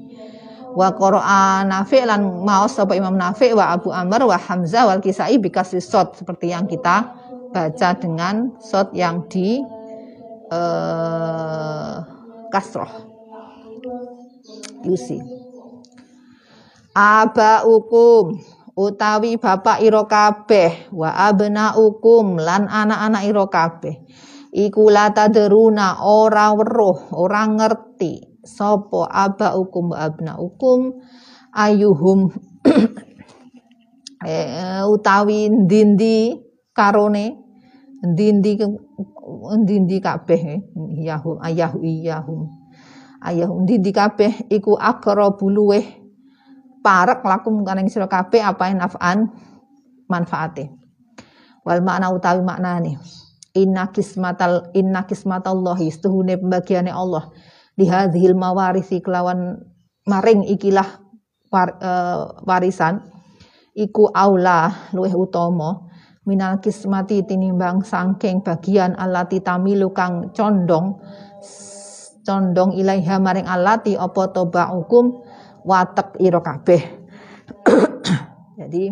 wa 0.75 0.91
qara'a 0.91 1.63
Nafi' 1.63 2.03
lan 2.03 2.43
maos 2.43 2.75
sapa 2.75 2.93
Imam 2.93 3.15
Nafi' 3.15 3.55
wa 3.55 3.71
Abu 3.71 3.95
Amr 3.95 4.27
wa 4.27 4.35
Hamzah 4.35 4.85
wal 4.91 4.99
Kisai 4.99 5.39
bikasri 5.39 5.79
sot 5.79 6.19
seperti 6.19 6.51
yang 6.51 6.67
kita 6.67 7.15
baca 7.55 7.89
dengan 7.95 8.51
sot 8.59 8.91
yang 8.91 9.23
di 9.31 9.63
uh, 10.51 12.03
kasroh. 12.51 12.91
Yusi 14.83 15.17
aba 16.95 17.67
ukum 17.67 18.39
utawi 18.79 19.35
bapak 19.35 19.83
ira 19.83 20.07
kabeh 20.07 20.91
wa 20.95 21.11
abna 21.11 21.75
ukum 21.75 22.39
lan 22.39 22.71
anak-anak 22.71 23.23
ira 23.27 23.45
kabeh. 23.51 23.95
Iku 24.55 24.87
latadruna 24.87 25.99
ora 26.07 26.55
weruh 26.55 27.11
ora 27.11 27.43
ngerti 27.43 28.34
sopo 28.45 29.09
aba 29.09 29.57
ukum 29.57 29.91
abna 29.91 30.37
ukum 30.37 31.01
ayuhum 31.51 32.29
eh, 34.25 34.83
utawi 34.85 35.49
dindi 35.65 36.35
karone? 36.75 37.45
Dindi 38.05 38.53
dindi 39.65 39.97
kabeh 39.97 40.41
eh, 40.45 40.61
yahum 41.01 41.41
ayahu 41.41 41.81
iyahum. 41.81 42.41
Ayahum 43.23 43.65
dindi 43.65 43.89
kabeh 43.89 44.45
iku 44.53 44.77
akrabu 44.77 45.49
luweh. 45.49 46.05
Parek 46.85 47.25
lakum 47.25 47.65
kaneng 47.65 47.89
sira 47.89 48.05
kabeh 48.05 48.45
apa 48.45 48.69
naf'an? 48.69 49.25
Manfaate. 50.05 50.69
Wal 51.65 51.81
makna 51.81 52.13
utawi 52.13 52.45
maknane. 52.45 53.01
Inna 53.57 53.89
kismatal 53.89 54.69
inna 54.77 55.09
kismatallahi 55.09 55.89
setuhune 55.89 56.37
pembagiane 56.37 56.93
Allah 56.93 57.33
lihadhil 57.75 58.35
mawarisi 58.35 59.03
kelawan 59.03 59.59
maring 60.07 60.47
ikilah 60.47 61.03
war, 61.51 61.75
uh, 61.79 62.39
warisan 62.47 63.03
iku 63.75 64.07
aula 64.11 64.91
luweh 64.95 65.11
utama 65.11 65.85
minal 66.25 66.57
kismati 66.63 67.21
tinimbang 67.27 67.85
sangking 67.85 68.41
bagian 68.41 68.97
alati 68.97 69.43
tamilu 69.43 69.93
kang 69.93 70.33
condong 70.33 70.97
condong 72.25 72.73
ilaiha 72.73 73.21
maring 73.21 73.45
alati 73.45 73.93
apa 73.93 74.33
toba 74.33 74.73
hukum 74.73 75.21
watek 75.65 76.17
ira 76.17 76.41
kabeh. 76.41 76.81
Jadi 78.59 78.89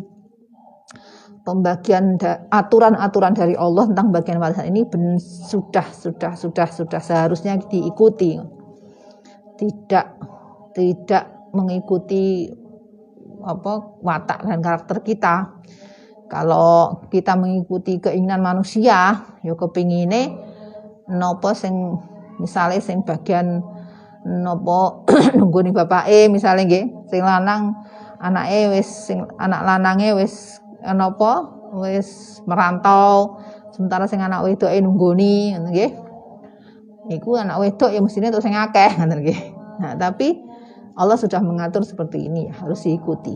pembagian 1.42 2.16
aturan-aturan 2.54 3.34
dari 3.34 3.58
Allah 3.58 3.90
tentang 3.90 4.14
bagian 4.14 4.38
warisan 4.38 4.70
ini 4.70 4.86
ben, 4.86 5.18
sudah 5.20 5.90
sudah 5.90 6.38
sudah 6.38 6.68
sudah 6.70 7.02
seharusnya 7.02 7.58
diikuti 7.58 8.38
tidak 9.58 10.20
tidak 10.74 11.50
mengikuti 11.54 12.50
apa 13.44 13.74
watak 14.02 14.48
dan 14.48 14.60
karakter 14.64 14.98
kita. 15.06 15.36
Kalau 16.32 17.04
kita 17.14 17.38
mengikuti 17.38 18.02
keinginan 18.02 18.42
manusia, 18.42 19.22
ya 19.46 19.54
kepingine 19.54 20.34
nopo 21.06 21.54
sing 21.54 22.00
misalnya 22.42 22.82
sing 22.82 23.06
bagian 23.06 23.62
nopo 24.26 25.06
nunggu 25.38 25.70
nih 25.70 25.74
e 26.08 26.20
misalnya 26.32 26.64
nggih 26.66 26.86
sing 27.12 27.22
lanang 27.22 27.76
anake 28.24 28.72
wis 28.72 28.90
sing 29.12 29.20
anak 29.36 29.62
lanange 29.68 30.16
wis 30.16 30.64
nopo 30.96 31.60
wis 31.76 32.40
merantau 32.48 33.38
sementara 33.76 34.08
sing 34.08 34.24
anak 34.24 34.48
wedoke 34.48 34.74
nunggoni 34.80 35.54
ngono 35.54 35.70
nggih 35.70 35.92
Iku 37.12 37.36
anak 37.36 37.60
wedok 37.60 37.92
ya 37.92 38.00
mestinya 38.00 38.32
untuk 38.32 38.44
sing 38.44 38.56
akeh 38.56 38.96
ngoten 38.96 39.20
nggih. 39.24 39.40
Nah, 39.84 39.94
tapi 40.00 40.40
Allah 40.96 41.18
sudah 41.20 41.42
mengatur 41.44 41.84
seperti 41.84 42.30
ini 42.32 42.48
harus 42.54 42.86
diikuti. 42.86 43.36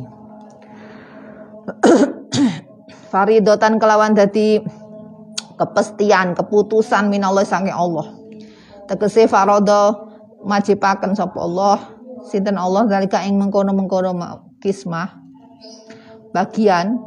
Faridotan 3.11 3.81
kelawan 3.81 4.15
dadi 4.15 4.61
kepestian, 5.57 6.37
keputusan 6.37 7.09
minallah 7.11 7.43
sange 7.43 7.73
Allah. 7.73 8.13
Tegese 8.87 9.27
farodo 9.27 10.07
majibaken 10.47 11.11
sapa 11.17 11.35
Allah 11.43 11.97
sinten 12.23 12.55
Allah 12.55 12.87
zalika 12.87 13.19
ing 13.25 13.35
mengkono-mengkono 13.35 14.15
kismah 14.63 15.27
bagian 16.31 16.99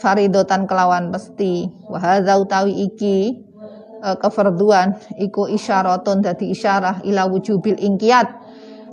faridotan 0.00 0.64
kelawan 0.70 1.10
pasti 1.12 1.68
wa 1.90 1.98
utawi 2.38 2.88
iki 2.88 3.49
uh, 4.00 4.16
keferduan 4.16 4.96
iku 5.20 5.46
isyaratun 5.46 6.24
dadi 6.24 6.50
isyarah 6.52 7.04
ila 7.04 7.28
wujubil 7.28 7.76
ingkiat 7.76 8.28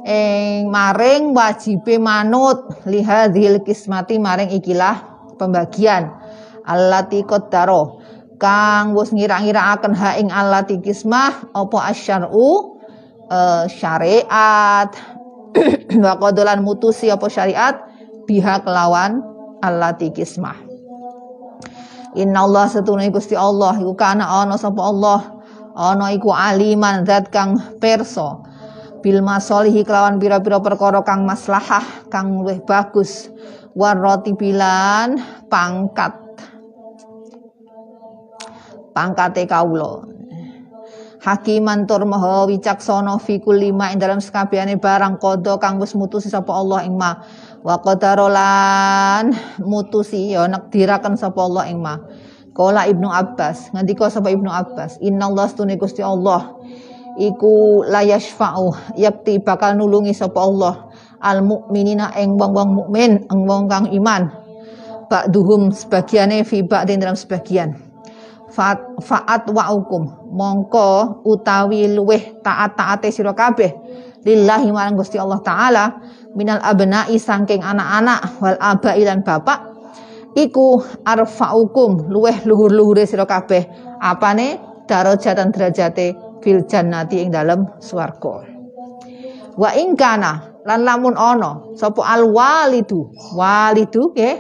ing 0.08 0.72
maring 0.72 1.36
wajibe 1.36 2.00
manut 2.00 2.84
lihadhil 2.88 3.60
kismati 3.64 4.16
maring 4.20 4.52
ikilah 4.56 5.28
pembagian. 5.36 6.16
Allati 6.68 7.24
qaddaro 7.24 8.04
kang 8.40 8.92
wis 8.96 9.16
ngira-ngira 9.16 9.76
akan 9.80 9.94
ha 9.96 10.20
ing 10.20 10.32
allati 10.32 10.80
kismah 10.84 11.52
apa 11.56 11.78
asyar'u? 11.92 12.76
Uh, 13.28 13.68
syariat. 13.68 14.88
Wa 16.04 16.32
mutusi 16.64 17.12
apa 17.12 17.28
syariat? 17.28 17.76
Biha 18.24 18.64
kelawan 18.64 19.20
allati 19.60 20.12
kismah 20.16 20.67
Inna 22.18 22.50
Allah 22.50 22.66
setune 22.66 23.14
Gusti 23.14 23.38
Allah. 23.38 23.78
Iku 23.78 23.94
kana 23.94 24.26
ana 24.26 24.58
sapa 24.58 24.82
Allah. 24.82 25.38
Ana 25.78 26.10
iku 26.10 26.34
aliman 26.34 27.06
zat 27.06 27.30
kang 27.30 27.78
perso. 27.78 28.42
Bil 29.06 29.22
masolihi 29.22 29.86
kelawan 29.86 30.18
pira-pira 30.18 30.58
perkara 30.58 31.06
kang 31.06 31.30
maslahah 31.30 32.10
kang 32.10 32.42
luwih 32.42 32.66
bagus. 32.66 33.30
Waroti 33.78 34.34
bilan 34.34 35.22
pangkat. 35.46 36.18
Pangkate 38.98 39.46
kawula. 39.46 40.18
Hakiman 41.22 41.86
tur 41.86 42.02
maha 42.10 42.50
wicaksana 42.50 43.20
fi 43.22 43.38
kulima 43.38 43.94
ing 43.94 44.02
dalam 44.02 44.18
sekabehane 44.18 44.82
barang 44.82 45.22
kodo 45.22 45.62
kang 45.62 45.78
wis 45.78 45.94
mutusi 45.94 46.32
sapa 46.34 46.56
Allah 46.56 46.88
ing 46.88 46.98
ma 46.98 47.22
wa 47.66 47.76
qadarolan 47.82 49.34
mutusi 49.64 50.34
ya 50.34 50.46
nekdiraken 50.46 51.18
sapa 51.18 51.40
Allah 51.42 51.70
ing 51.70 51.80
ma. 51.82 51.98
Kala 52.58 52.90
Ibnu 52.90 53.06
Abbas 53.06 53.70
ngendika 53.70 54.10
sapa 54.10 54.34
Ibnu 54.34 54.50
Abbas 54.50 54.98
innallaha 54.98 55.46
stune 55.46 55.78
Gusti 55.78 56.02
Allah 56.02 56.58
iku 57.22 57.86
la 57.86 58.02
yashfa'u 58.02 58.98
yakti 58.98 59.38
bakal 59.42 59.78
nulungi 59.78 60.14
sapa 60.14 60.42
Allah 60.42 60.90
al 61.22 61.46
mukminina 61.46 62.14
ing 62.18 62.34
wong-wong 62.38 62.70
mukmin 62.74 63.26
ing 63.30 63.40
wong 63.46 63.70
kang 63.70 63.86
iman. 63.94 64.30
Ba'duhum 65.08 65.72
sebagiane 65.72 66.44
fi 66.44 66.66
ba'din 66.66 67.00
dalam 67.00 67.16
sebagian. 67.16 67.78
Fa'at 69.00 69.46
wa 69.54 69.70
hukum 69.70 70.34
mongko 70.34 71.22
utawi 71.30 71.94
luweh 71.94 72.42
taat-taate 72.42 73.14
sira 73.14 73.38
kabeh 73.38 73.70
lillahi 74.28 74.68
marang 74.76 75.00
Gusti 75.00 75.16
Allah 75.16 75.40
taala 75.40 75.86
minal 76.36 76.60
abna'i 76.60 77.16
saking 77.16 77.64
anak-anak 77.64 78.36
wal 78.44 78.60
abai 78.60 79.08
lan 79.08 79.24
bapak 79.24 79.78
iku 80.38 80.84
arfa'ukum 81.08 82.14
luweh 82.14 82.46
luhur-luhure 82.46 83.08
sira 83.10 83.26
kabeh. 83.26 83.66
Apane? 83.98 84.68
Darajatan 84.88 85.52
derajate 85.52 86.16
fil 86.40 86.64
jannati 86.64 87.20
ing 87.20 87.28
dalem 87.28 87.68
swarga. 87.84 88.48
Wa 89.60 89.76
ing 89.76 90.00
kana 90.00 90.64
lan 90.64 90.88
lamun 90.88 91.12
ana 91.20 91.76
sapa 91.76 92.08
al 92.08 92.24
walidu? 92.32 93.12
Walidu 93.36 94.16
nggih. 94.16 94.36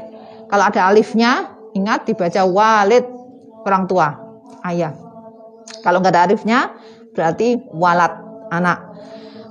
Kalau 0.47 0.63
ada 0.71 0.87
alifnya 0.87 1.51
ingat 1.75 2.07
dibaca 2.07 2.47
walid 2.47 3.03
orang 3.67 3.83
tua 3.91 4.07
ayah. 4.71 4.95
Kalau 5.83 5.99
enggak 5.99 6.15
ada 6.15 6.31
alifnya 6.31 6.71
berarti 7.11 7.59
walad 7.75 8.15
anak 8.47 8.86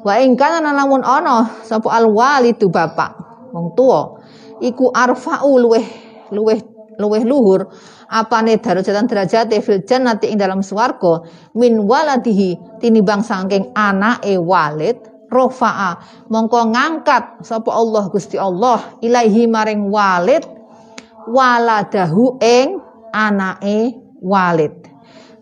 Wa 0.06 0.22
ing 0.22 0.38
kana 0.38 0.70
lamun 0.70 1.02
ana 1.02 1.66
sapa 1.66 1.90
al 1.90 2.06
walidu 2.06 2.70
bapak 2.70 3.10
wong 3.50 3.74
tua 3.74 4.22
iku 4.62 4.94
arfa'u 4.94 5.58
luweh 5.58 5.86
luweh 6.30 6.62
luweh 6.94 7.22
luhur 7.26 7.66
apane 8.06 8.62
darajatan 8.62 9.10
derajate 9.10 9.58
fil 9.66 9.82
jannati 9.82 10.30
ing 10.30 10.38
dalam 10.38 10.62
swarga 10.62 11.26
min 11.58 11.82
waladihi 11.82 12.78
tinimbang 12.78 13.26
saking 13.26 13.74
anake 13.74 14.38
walid 14.38 14.94
rofa'a 15.26 15.98
mongko 16.30 16.70
ngangkat 16.70 17.42
sapa 17.42 17.74
Allah 17.74 18.06
Gusti 18.06 18.38
Allah 18.38 19.02
ilaihi 19.02 19.50
maring 19.50 19.90
walid 19.90 20.46
waladahu 21.26 22.38
ing 22.38 22.78
anake 23.10 23.98
walid. 24.22 24.86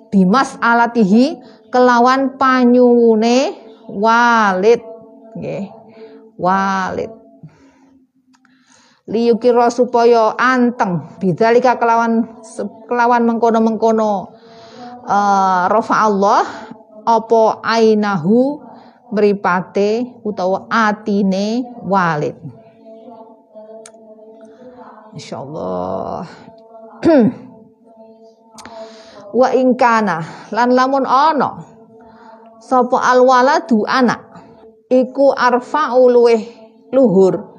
Bimas 0.09 0.57
alatihi 0.63 1.37
kelawan 1.69 2.41
panyune 2.41 3.64
walid. 3.89 4.81
Nggih. 5.37 5.67
Walid. 6.39 7.13
Liyukira 9.05 9.69
supaya 9.69 10.33
anteng. 10.41 11.21
Bidzalika 11.21 11.77
kelawan 11.77 12.41
kelawan 12.89 13.23
mengkono-mengkono 13.29 14.33
uh, 15.05 15.63
rafa 15.69 15.97
Allah 16.09 16.43
apa 17.05 17.61
ainahu 17.61 18.65
mripate 19.13 20.19
utawa 20.25 20.65
atine 20.73 21.63
walid. 21.85 22.35
Insyaallah. 25.15 26.25
Wa 29.35 29.49
ingkana 29.51 30.49
lan 30.55 30.69
lamun 30.73 31.05
ana 31.05 31.74
sapa 32.65 32.97
alwaladu 33.05 33.85
anak? 33.85 34.21
Iku 34.89 35.37
arfa'u 35.37 36.09
luweh 36.09 36.43
luhur. 36.93 37.55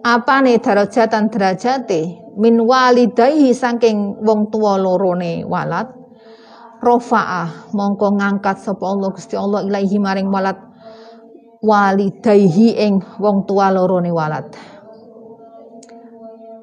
Apane 0.00 0.56
darajatan 0.62 1.28
derajate? 1.28 2.24
Min 2.36 2.62
walidaihi 2.62 3.52
saking 3.52 4.22
wong 4.22 4.48
tuwa 4.52 4.76
lorone 4.80 5.42
walad. 5.44 5.88
Rofa'ah 6.76 7.72
mongko 7.72 8.20
ngangkat 8.20 8.60
sapa 8.60 8.84
Allah 8.84 9.08
Gusti 9.10 9.34
Allah 9.34 9.64
ilaihi 9.64 9.96
maring 9.96 10.28
walad. 10.28 10.60
Walidaihi 11.64 12.76
ing 12.76 13.00
wong 13.18 13.48
tuwa 13.48 13.72
lorone 13.72 14.12
walad. 14.12 14.46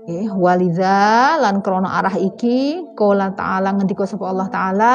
Eh, 0.03 0.27
walidha 0.27 1.39
lan 1.39 1.63
krono 1.63 1.87
arah 1.87 2.19
iki 2.19 2.91
kola 2.91 3.31
ta'ala 3.31 3.71
ngendika 3.71 4.03
sapa 4.03 4.35
Allah 4.35 4.47
taala 4.51 4.93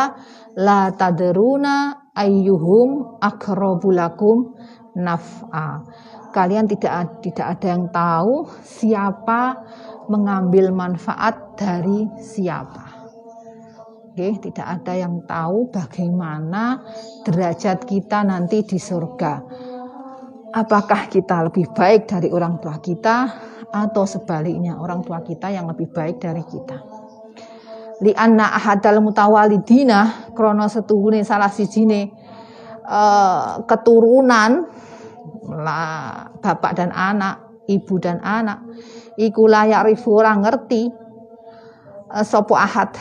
la 0.61 0.93
tadruna 0.93 2.08
ayyuhum 2.19 3.23
aqrabu 3.23 3.95
lakum 3.95 4.59
naf'a. 4.99 5.87
Kalian 6.35 6.67
tidak 6.67 7.23
tidak 7.23 7.47
ada 7.57 7.67
yang 7.73 7.85
tahu 7.89 8.51
siapa 8.67 9.63
mengambil 10.11 10.75
manfaat 10.75 11.55
dari 11.55 12.05
siapa. 12.19 12.99
Oke, 14.19 14.35
tidak 14.51 14.83
ada 14.83 14.99
yang 14.99 15.23
tahu 15.25 15.71
bagaimana 15.71 16.83
derajat 17.23 17.87
kita 17.87 18.27
nanti 18.27 18.67
di 18.67 18.75
surga. 18.75 19.35
Apakah 20.59 21.07
kita 21.07 21.47
lebih 21.47 21.71
baik 21.71 22.11
dari 22.11 22.29
orang 22.35 22.59
tua 22.59 22.83
kita 22.83 23.17
atau 23.69 24.05
sebaliknya 24.09 24.81
orang 24.81 25.05
tua 25.05 25.21
kita 25.21 25.53
yang 25.53 25.69
lebih 25.69 25.93
baik 25.93 26.19
dari 26.19 26.43
kita. 26.43 26.98
Li 27.99 28.15
anna 28.15 28.55
ahadal 28.55 29.03
mutawalidina 29.03 30.31
krono 30.31 30.71
setuhune 30.71 31.27
salah 31.27 31.51
sijine 31.51 32.15
uh, 32.87 33.67
keturunan 33.67 34.71
lah 35.49 36.31
bapak 36.39 36.79
dan 36.79 36.95
anak, 36.95 37.67
ibu 37.67 37.99
dan 37.99 38.23
anak 38.23 38.63
iku 39.19 39.51
layak 39.51 39.91
rifu 39.91 40.15
orang 40.15 40.47
ngerti 40.47 40.87
uh, 42.15 42.23
sopo 42.23 42.55
ahad. 42.55 42.95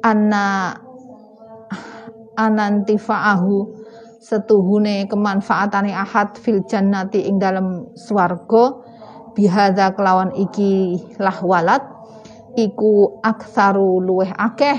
Anna 0.00 0.72
anantifa'ahu 2.40 3.68
setuhune 4.16 5.04
kemanfaatane 5.12 5.92
ahad 5.92 6.40
fil 6.40 6.64
jannati 6.64 7.28
ing 7.28 7.36
dalam 7.36 7.92
swarga 7.92 8.80
bihadza 9.36 9.92
kelawan 9.92 10.32
iki 10.32 10.96
lah 11.20 11.36
walad 11.44 11.84
iku 12.56 13.20
aksaru 13.22 14.02
luweh 14.02 14.30
akeh. 14.32 14.78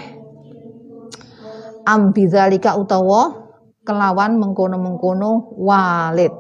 Am 1.88 2.14
bidzalika 2.14 2.78
utawa 2.78 3.42
kelawan 3.82 4.38
mengkono-mengkono 4.38 5.58
walid. 5.58 6.34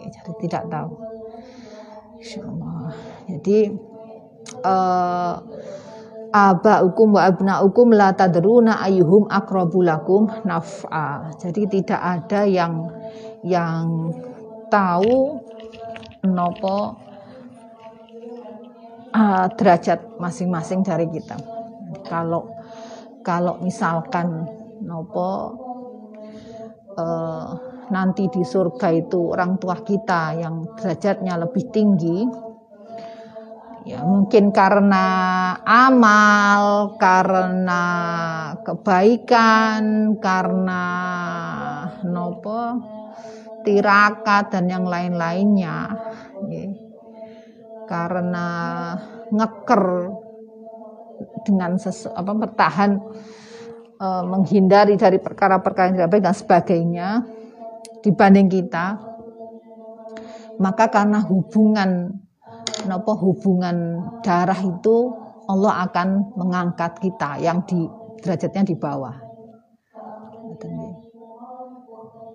Jadi 0.00 0.32
tidak 0.46 0.72
tahu. 0.72 0.92
Insyaallah. 2.16 2.88
Jadi 3.28 3.58
uh, 4.64 5.34
aba 6.32 6.74
hukum 6.80 7.12
wa 7.12 7.28
abna 7.28 7.60
hukum 7.60 7.92
la 7.92 8.16
tadruna 8.16 8.80
ayuhum 8.80 9.28
akrabulakum 9.28 10.32
naf'a. 10.48 11.36
Jadi 11.36 11.68
tidak 11.68 12.00
ada 12.00 12.48
yang 12.48 12.88
yang 13.44 14.08
tahu 14.72 15.36
nopo 16.24 16.96
uh, 19.12 19.46
derajat 19.54 20.18
masing-masing 20.18 20.80
dari 20.82 21.06
kita. 21.08 21.36
Kalau 22.08 22.48
kalau 23.22 23.60
misalkan 23.62 24.48
nopo 24.82 25.30
uh, 26.98 27.46
nanti 27.92 28.26
di 28.32 28.42
surga 28.42 28.88
itu 28.90 29.36
orang 29.36 29.60
tua 29.60 29.78
kita 29.84 30.34
yang 30.34 30.66
derajatnya 30.74 31.38
lebih 31.38 31.68
tinggi, 31.70 32.24
ya 33.86 34.00
mungkin 34.02 34.50
karena 34.50 35.06
amal, 35.62 36.96
karena 36.96 37.84
kebaikan, 38.64 40.16
karena 40.18 40.84
nopo 42.08 42.60
tirakat 43.62 44.50
dan 44.50 44.66
yang 44.66 44.88
lain-lainnya, 44.88 45.94
ya. 46.50 46.81
Karena 47.88 48.46
ngeker 49.32 49.84
dengan 51.42 51.78
sesu, 51.78 52.10
apa 52.14 52.32
bertahan 52.34 52.90
e, 53.98 54.06
menghindari 54.26 54.94
dari 54.98 55.18
perkara-perkara 55.18 55.90
yang 55.90 55.96
tidak 55.98 56.10
baik 56.10 56.24
dan 56.24 56.36
sebagainya 56.36 57.08
dibanding 58.02 58.48
kita 58.50 58.98
maka 60.58 60.90
karena 60.92 61.22
hubungan 61.26 62.22
nopo 62.86 63.14
hubungan 63.18 64.06
darah 64.22 64.58
itu 64.58 65.10
Allah 65.50 65.86
akan 65.90 66.38
mengangkat 66.38 67.02
kita 67.02 67.42
yang 67.42 67.66
di 67.66 67.82
derajatnya 68.22 68.62
di 68.62 68.76
bawah. 68.78 69.16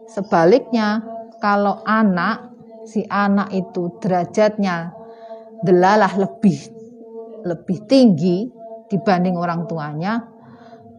Sebaliknya, 0.08 1.04
kalau 1.40 1.80
anak 1.88 2.52
si 2.84 3.04
anak 3.08 3.52
itu 3.56 3.96
derajatnya 4.00 4.97
delalah 5.66 6.14
lebih 6.18 6.58
lebih 7.46 7.88
tinggi 7.88 8.50
dibanding 8.92 9.36
orang 9.40 9.68
tuanya, 9.68 10.24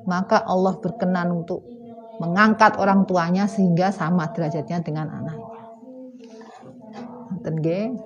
maka 0.09 0.45
Allah 0.45 0.77
berkenan 0.81 1.45
untuk 1.45 1.65
mengangkat 2.19 2.77
orang 2.81 3.07
tuanya 3.07 3.47
sehingga 3.47 3.93
sama 3.95 4.33
derajatnya 4.33 4.83
dengan 4.83 5.07
anaknya. 5.09 5.49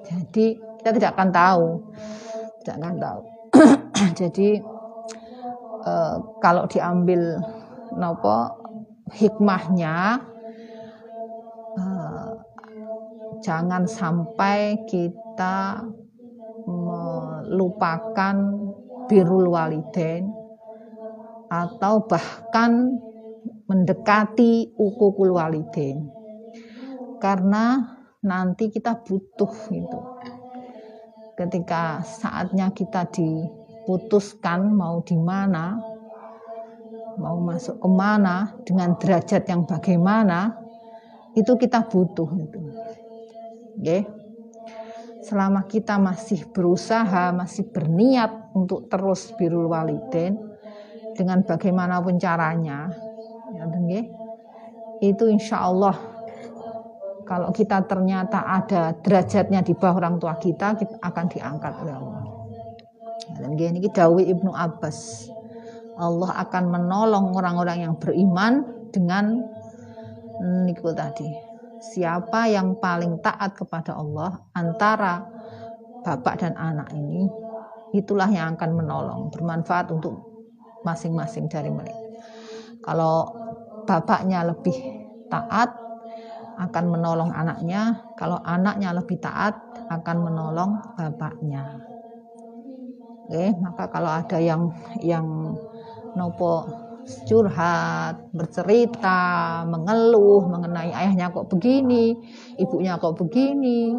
Jadi 0.03 0.46
kita 0.82 0.90
tidak 0.94 1.11
akan 1.18 1.30
tahu. 1.30 1.66
Tidak 2.62 2.76
akan 2.78 2.96
tahu. 2.98 3.20
Jadi 4.20 4.48
uh, 5.82 6.16
kalau 6.38 6.66
diambil 6.70 7.42
nopo 7.98 8.50
hikmahnya 9.12 10.22
uh, 11.76 12.30
jangan 13.42 13.84
sampai 13.84 14.78
kita 14.86 15.84
melupakan 17.53 18.36
birul 19.05 19.53
waliden 19.53 20.32
atau 21.53 22.09
bahkan 22.09 22.96
mendekati 23.68 24.72
ukukul 24.80 25.36
waliden 25.36 26.09
karena 27.20 27.92
nanti 28.24 28.72
kita 28.72 28.96
butuh 29.05 29.53
itu 29.68 30.00
ketika 31.36 32.05
saatnya 32.05 32.70
kita 32.70 33.09
diputuskan 33.09 34.72
mau 34.72 35.00
di 35.03 35.16
mana, 35.16 35.80
mau 37.18 37.36
masuk 37.40 37.80
ke 37.80 37.88
mana, 37.88 38.57
dengan 38.62 38.94
derajat 38.96 39.42
yang 39.48 39.66
bagaimana, 39.66 40.55
itu 41.34 41.53
kita 41.57 41.88
butuh 41.88 42.28
itu. 42.36 42.61
Okay? 43.80 44.21
Selama 45.22 45.70
kita 45.70 46.02
masih 46.02 46.50
berusaha, 46.50 47.30
masih 47.30 47.70
berniat 47.70 48.52
untuk 48.58 48.90
terus 48.90 49.30
birul 49.38 49.70
waliden 49.70 50.34
dengan 51.14 51.46
bagaimanapun 51.46 52.18
caranya, 52.18 52.90
ya, 53.54 54.02
itu 55.02 55.24
insya 55.30 55.62
Allah 55.62 55.94
kalau 57.22 57.54
kita 57.54 57.86
ternyata 57.86 58.44
ada 58.44 58.92
derajatnya 58.98 59.62
di 59.62 59.72
bawah 59.72 60.02
orang 60.02 60.18
tua 60.18 60.36
kita, 60.36 60.74
kita 60.76 60.98
akan 61.00 61.26
diangkat 61.30 61.72
oleh 61.80 61.94
Allah. 61.94 62.24
Dan 63.38 63.54
gini 63.54 63.78
Dawi 63.88 64.28
Ibnu 64.28 64.50
Abbas. 64.52 65.30
Allah 65.96 66.30
akan 66.44 66.64
menolong 66.72 67.36
orang-orang 67.36 67.88
yang 67.88 67.94
beriman 67.96 68.64
dengan 68.90 69.38
niku 70.66 70.90
tadi. 70.92 71.51
Siapa 71.83 72.47
yang 72.47 72.78
paling 72.78 73.18
taat 73.26 73.59
kepada 73.59 73.99
Allah 73.99 74.30
antara 74.55 75.26
bapak 76.07 76.35
dan 76.43 76.55
anak 76.55 76.89
ini, 76.95 77.26
itulah 77.91 78.30
yang 78.30 78.55
akan 78.55 78.70
menolong, 78.78 79.22
bermanfaat 79.35 79.91
untuk 79.95 80.30
masing-masing 80.87 81.47
dari 81.51 81.70
mereka. 81.74 82.07
Kalau 82.87 83.16
bapaknya 83.87 84.47
lebih 84.47 84.78
taat, 85.30 85.70
akan 86.59 86.85
menolong 86.95 87.33
anaknya, 87.33 88.12
kalau 88.14 88.39
anaknya 88.45 88.93
lebih 88.95 89.18
taat 89.18 89.57
akan 89.89 90.16
menolong 90.26 90.72
bapaknya. 90.95 91.64
Oke, 93.26 93.55
maka 93.64 93.85
kalau 93.95 94.11
ada 94.20 94.39
yang 94.43 94.62
yang 94.99 95.26
nopo 96.18 96.53
curhat, 97.28 98.32
bercerita, 98.32 99.62
mengeluh 99.68 100.46
mengenai 100.48 100.90
ayahnya 100.92 101.32
kok 101.32 101.48
begini, 101.52 102.16
ibunya 102.58 102.96
kok 102.98 103.16
begini. 103.18 103.94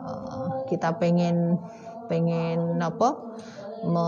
Uh, 0.00 0.64
kita 0.70 0.96
pengen 0.96 1.60
pengen 2.08 2.80
apa 2.80 3.08
me, 3.84 4.06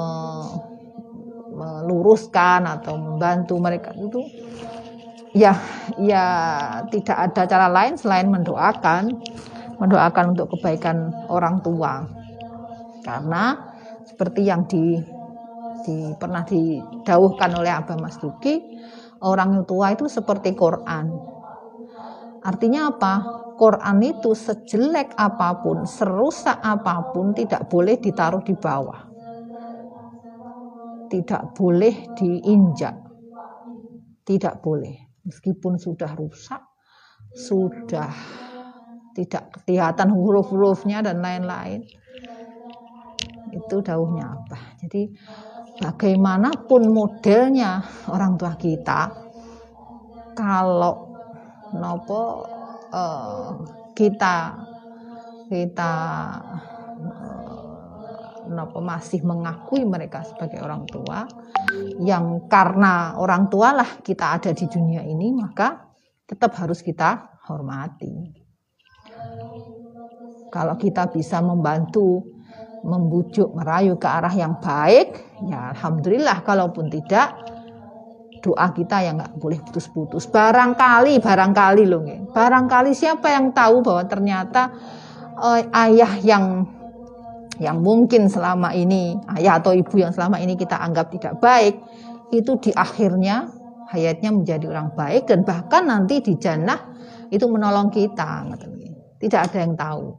meluruskan 1.53 2.65
atau 2.65 2.97
membantu 2.97 3.61
mereka 3.61 3.93
itu 3.93 4.25
ya 5.37 5.53
ya 6.01 6.27
tidak 6.89 7.17
ada 7.31 7.43
cara 7.45 7.69
lain 7.69 7.95
selain 8.01 8.33
mendoakan 8.33 9.13
mendoakan 9.77 10.33
untuk 10.33 10.57
kebaikan 10.57 11.13
orang 11.29 11.61
tua 11.61 12.09
karena 13.05 13.73
seperti 14.07 14.47
yang 14.47 14.63
di, 14.71 15.01
di 15.83 16.15
pernah 16.17 16.47
didauhkan 16.47 17.51
oleh 17.59 17.73
Abah 17.75 17.99
Mas 17.99 18.17
Duki 18.19 18.59
orang 19.23 19.63
tua 19.67 19.95
itu 19.95 20.11
seperti 20.11 20.55
Quran. 20.55 21.07
Artinya 22.43 22.91
apa? 22.91 23.15
Quran 23.55 24.03
itu 24.03 24.35
sejelek 24.35 25.15
apa 25.15 25.63
pun 25.63 25.87
serusak 25.87 26.59
apa 26.59 27.15
pun 27.15 27.31
tidak 27.31 27.71
boleh 27.71 27.95
ditaruh 28.03 28.43
di 28.43 28.59
bawah. 28.59 29.07
Tidak 31.07 31.43
boleh 31.55 31.95
diinjak. 32.19 32.97
Tidak 34.27 34.59
boleh. 34.59 35.23
Meskipun 35.23 35.79
sudah 35.79 36.11
rusak, 36.19 36.59
sudah 37.31 38.11
tidak 39.15 39.63
kelihatan 39.63 40.11
huruf-hurufnya 40.11 41.05
dan 41.05 41.23
lain-lain. 41.23 41.87
Itu 43.53 43.85
dauhnya 43.85 44.33
apa? 44.33 44.59
Jadi 44.81 45.13
bagaimanapun 45.83 46.95
modelnya 46.95 47.83
orang 48.07 48.39
tua 48.39 48.55
kita, 48.55 49.11
kalau 50.39 51.11
nopo 51.75 52.47
uh, 52.95 53.59
kita 53.93 54.37
kita 55.51 55.93
uh, 57.03 58.47
nopo 58.47 58.79
masih 58.79 59.27
mengakui 59.27 59.83
mereka 59.83 60.23
sebagai 60.23 60.63
orang 60.63 60.87
tua, 60.87 61.27
yang 61.99 62.47
karena 62.47 63.19
orang 63.19 63.51
tua 63.51 63.75
lah 63.75 63.91
kita 64.01 64.39
ada 64.39 64.55
di 64.55 64.65
dunia 64.71 65.03
ini 65.03 65.35
maka 65.35 65.91
tetap 66.23 66.55
harus 66.63 66.81
kita 66.81 67.43
hormati. 67.51 68.41
Kalau 70.53 70.77
kita 70.77 71.09
bisa 71.09 71.41
membantu, 71.41 72.32
membujuk, 72.83 73.55
merayu 73.55 73.95
ke 73.97 74.07
arah 74.07 74.35
yang 74.35 74.59
baik, 74.59 75.23
ya 75.47 75.73
alhamdulillah. 75.75 76.43
Kalaupun 76.43 76.91
tidak, 76.91 77.39
doa 78.43 78.67
kita 78.75 79.07
yang 79.07 79.23
nggak 79.23 79.39
boleh 79.39 79.63
putus-putus. 79.63 80.27
Barangkali, 80.27 81.23
barangkali 81.23 81.85
loh, 81.87 82.03
barangkali 82.35 82.91
siapa 82.91 83.31
yang 83.31 83.55
tahu 83.55 83.81
bahwa 83.87 84.03
ternyata 84.11 84.75
eh, 85.39 85.63
ayah 85.71 86.13
yang 86.21 86.67
yang 87.63 87.79
mungkin 87.79 88.27
selama 88.27 88.75
ini 88.75 89.15
ayah 89.39 89.63
atau 89.63 89.71
ibu 89.71 89.95
yang 89.95 90.11
selama 90.11 90.43
ini 90.43 90.59
kita 90.59 90.75
anggap 90.83 91.15
tidak 91.15 91.39
baik 91.39 91.79
itu 92.33 92.59
di 92.59 92.71
akhirnya 92.75 93.47
hayatnya 93.93 94.33
menjadi 94.33 94.73
orang 94.73 94.97
baik 94.97 95.29
dan 95.29 95.45
bahkan 95.45 95.85
nanti 95.85 96.25
di 96.25 96.35
jannah 96.41 96.81
itu 97.29 97.45
menolong 97.45 97.93
kita 97.93 98.49
tidak 99.21 99.53
ada 99.53 99.59
yang 99.63 99.75
tahu 99.77 100.17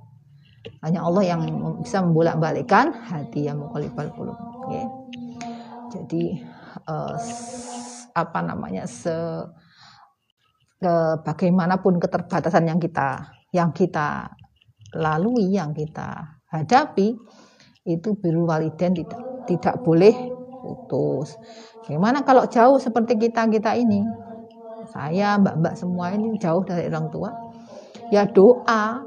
hanya 0.84 1.04
Allah 1.04 1.24
yang 1.36 1.42
bisa 1.84 2.00
membolak-balikkan 2.00 2.92
hati 3.04 3.48
yang 3.48 3.60
mukallibal 3.60 4.08
qulub 4.16 4.38
jadi 5.92 6.24
eh, 6.88 7.16
apa 8.14 8.40
namanya 8.42 8.88
se 8.88 9.14
ke 10.84 10.96
bagaimanapun 11.24 11.96
keterbatasan 11.96 12.68
yang 12.68 12.80
kita 12.80 13.24
yang 13.56 13.72
kita 13.72 14.28
lalui 15.00 15.56
yang 15.56 15.72
kita 15.72 16.42
hadapi 16.52 17.16
itu 17.88 18.10
biru 18.20 18.44
waliden 18.44 18.92
tidak 18.92 19.20
tidak 19.48 19.76
boleh 19.84 20.16
putus. 20.64 21.36
Gimana 21.84 22.24
kalau 22.24 22.48
jauh 22.48 22.80
seperti 22.80 23.20
kita 23.20 23.48
kita 23.52 23.76
ini? 23.76 24.04
Saya, 24.88 25.36
mbak-mbak 25.40 25.76
semua 25.76 26.12
ini 26.16 26.36
jauh 26.40 26.64
dari 26.64 26.88
orang 26.88 27.08
tua. 27.12 27.30
Ya 28.12 28.28
doa, 28.28 29.04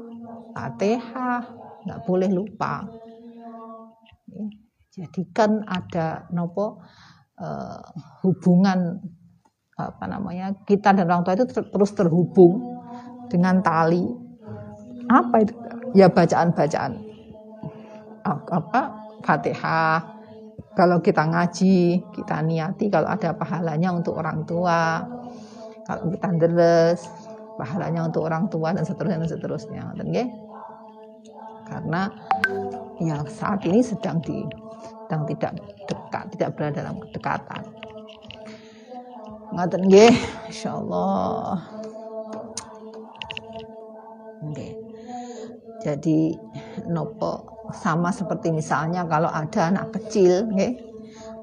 fatihah, 0.57 1.45
nggak 1.85 2.01
boleh 2.09 2.29
lupa. 2.33 2.89
Jadikan 4.89 5.61
ada 5.69 6.25
nopo 6.33 6.81
uh, 7.37 7.81
hubungan 8.25 8.97
apa 9.77 10.09
namanya 10.09 10.57
kita 10.65 10.89
dan 10.97 11.05
orang 11.05 11.21
tua 11.21 11.37
itu 11.37 11.45
ter 11.45 11.69
terus 11.69 11.93
terhubung 11.93 12.81
dengan 13.29 13.61
tali 13.61 14.09
apa 15.05 15.45
itu 15.45 15.53
ya 15.93 16.09
bacaan-bacaan 16.09 16.97
apa 18.49 18.81
Fatihah. 19.23 20.15
Kalau 20.77 21.01
kita 21.01 21.25
ngaji, 21.25 22.05
kita 22.13 22.37
niati 22.45 22.85
kalau 22.93 23.09
ada 23.09 23.33
pahalanya 23.33 23.89
untuk 23.89 24.13
orang 24.13 24.45
tua. 24.45 25.01
Kalau 25.89 26.13
kita 26.13 26.29
deres, 26.37 27.01
pahalanya 27.57 28.05
untuk 28.05 28.29
orang 28.29 28.45
tua 28.45 28.77
dan 28.77 28.85
seterusnya 28.85 29.17
dan 29.25 29.29
seterusnya. 29.29 29.83
Okay? 29.97 30.27
Karena 31.67 32.07
ya 33.03 33.21
saat 33.27 33.61
ini 33.67 33.83
sedang 33.83 34.23
di 34.23 34.41
sedang 35.07 35.23
tidak 35.27 35.51
dekat, 35.87 36.23
tidak 36.35 36.49
berada 36.55 36.83
dalam 36.83 36.95
kedekatan. 36.99 37.63
Ngaten 39.55 39.81
nggih, 39.87 40.15
insyaallah. 40.51 41.55
Nggih. 44.47 44.73
Jadi 45.83 46.35
nopo 46.91 47.57
sama 47.75 48.11
seperti 48.11 48.51
misalnya 48.51 49.03
kalau 49.07 49.27
ada 49.27 49.71
anak 49.71 49.91
kecil 49.95 50.47
okay? 50.51 50.79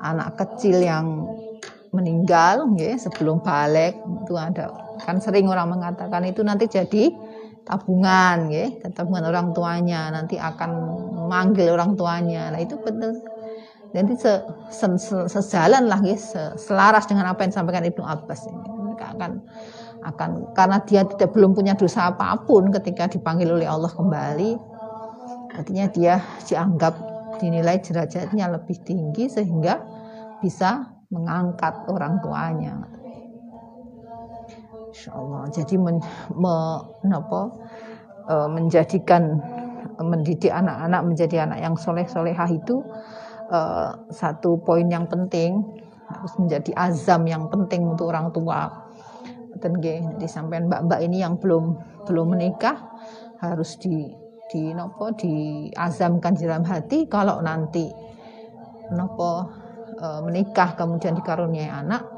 anak 0.01 0.37
kecil 0.41 0.81
yang 0.81 1.29
meninggal 1.93 2.69
okay? 2.73 2.97
sebelum 2.97 3.45
balik 3.45 3.97
itu 4.25 4.35
ada 4.37 4.73
kan 5.05 5.21
sering 5.21 5.51
orang 5.51 5.69
mengatakan 5.75 6.25
itu 6.25 6.41
nanti 6.41 6.71
jadi 6.71 7.13
tabungan 7.65 8.49
okay? 8.49 8.79
tabungan 8.93 9.25
orang 9.29 9.57
tuanya 9.57 10.13
nanti 10.13 10.37
akan 10.37 10.71
memanggil 11.25 11.73
orang 11.73 11.97
tuanya 11.97 12.53
nah 12.53 12.61
itu 12.61 12.77
betul 12.81 13.21
jadi 13.95 14.11
se, 14.19 14.33
se, 14.75 14.87
se, 14.99 15.17
sejalan 15.31 15.87
lah 15.87 16.03
se, 16.19 16.59
selaras 16.59 17.07
dengan 17.07 17.31
apa 17.31 17.47
yang 17.47 17.55
disampaikan 17.55 17.87
Ibnu 17.87 18.05
Abbas 18.05 18.41
ini 18.51 18.69
mereka 18.85 19.15
akan 19.17 19.33
akan 20.05 20.31
karena 20.53 20.79
dia 20.85 21.03
tidak 21.09 21.33
belum 21.33 21.57
punya 21.57 21.73
dosa 21.73 22.13
apa 22.13 22.37
pun 22.45 22.69
ketika 22.69 23.09
dipanggil 23.09 23.49
oleh 23.57 23.65
Allah 23.65 23.89
kembali 23.89 24.75
Artinya 25.55 25.87
dia 25.87 26.15
dianggap 26.51 26.95
dinilai 27.39 27.79
derajatnya 27.79 28.51
lebih 28.51 28.75
tinggi 28.83 29.31
sehingga 29.31 29.79
bisa 30.43 30.91
mengangkat 31.15 31.87
orang 31.87 32.19
tuanya. 32.19 32.75
Insya 34.95 35.11
Allah. 35.19 35.51
Jadi 35.51 35.75
men, 35.75 35.99
me, 36.39 36.55
apa, 37.11 37.43
e, 38.31 38.35
menjadikan 38.47 39.43
mendidik 39.99 40.55
anak-anak 40.55 41.03
menjadi 41.03 41.47
anak 41.51 41.59
yang 41.59 41.75
soleh 41.75 42.07
solehah 42.07 42.47
itu 42.47 42.79
e, 43.51 43.59
satu 44.15 44.63
poin 44.63 44.87
yang 44.87 45.11
penting 45.11 45.59
harus 46.07 46.33
menjadi 46.39 46.71
azam 46.79 47.27
yang 47.27 47.51
penting 47.51 47.83
untuk 47.91 48.15
orang 48.15 48.31
tua. 48.31 48.71
Jadi 49.59 50.29
sampai 50.29 50.63
mbak-mbak 50.63 51.01
ini 51.03 51.27
yang 51.27 51.43
belum 51.43 51.75
belum 52.07 52.37
menikah 52.39 52.79
harus 53.43 53.81
di 53.83 54.13
di 54.53 54.71
nopo 54.77 55.11
diazamkan 55.17 56.37
di 56.37 56.45
dalam 56.47 56.63
hati 56.63 57.11
kalau 57.11 57.43
nanti 57.43 57.91
nopo 58.95 59.51
e, 59.99 60.07
menikah 60.23 60.79
kemudian 60.79 61.19
dikaruniai 61.19 61.67
anak 61.67 62.14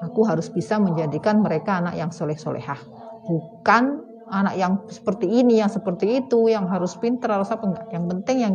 aku 0.00 0.20
harus 0.24 0.48
bisa 0.48 0.80
menjadikan 0.80 1.40
mereka 1.44 1.80
anak 1.80 1.94
yang 1.96 2.10
soleh 2.10 2.36
solehah 2.36 2.78
bukan 3.24 4.04
anak 4.30 4.54
yang 4.56 4.72
seperti 4.88 5.26
ini 5.28 5.60
yang 5.60 5.70
seperti 5.70 6.24
itu 6.24 6.48
yang 6.48 6.66
harus 6.70 6.96
pintar 6.96 7.36
harus 7.36 7.50
apa 7.52 7.64
enggak 7.66 7.86
yang 7.92 8.06
penting 8.08 8.36
yang 8.40 8.54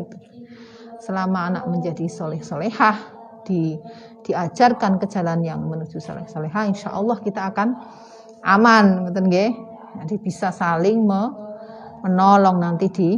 selama 0.99 1.53
anak 1.53 1.63
menjadi 1.69 2.05
soleh 2.09 2.41
solehah 2.41 3.13
di 3.45 3.77
diajarkan 4.25 4.97
ke 4.97 5.05
jalan 5.05 5.45
yang 5.45 5.61
menuju 5.61 6.01
soleh 6.01 6.25
solehah 6.25 6.65
insya 6.65 6.89
Allah 6.97 7.21
kita 7.21 7.53
akan 7.53 7.77
aman 8.41 9.05
jadi 10.01 10.15
bisa 10.19 10.51
saling 10.51 11.07
me, 11.07 11.21
menolong 12.03 12.59
nanti 12.59 12.91
di 12.91 13.09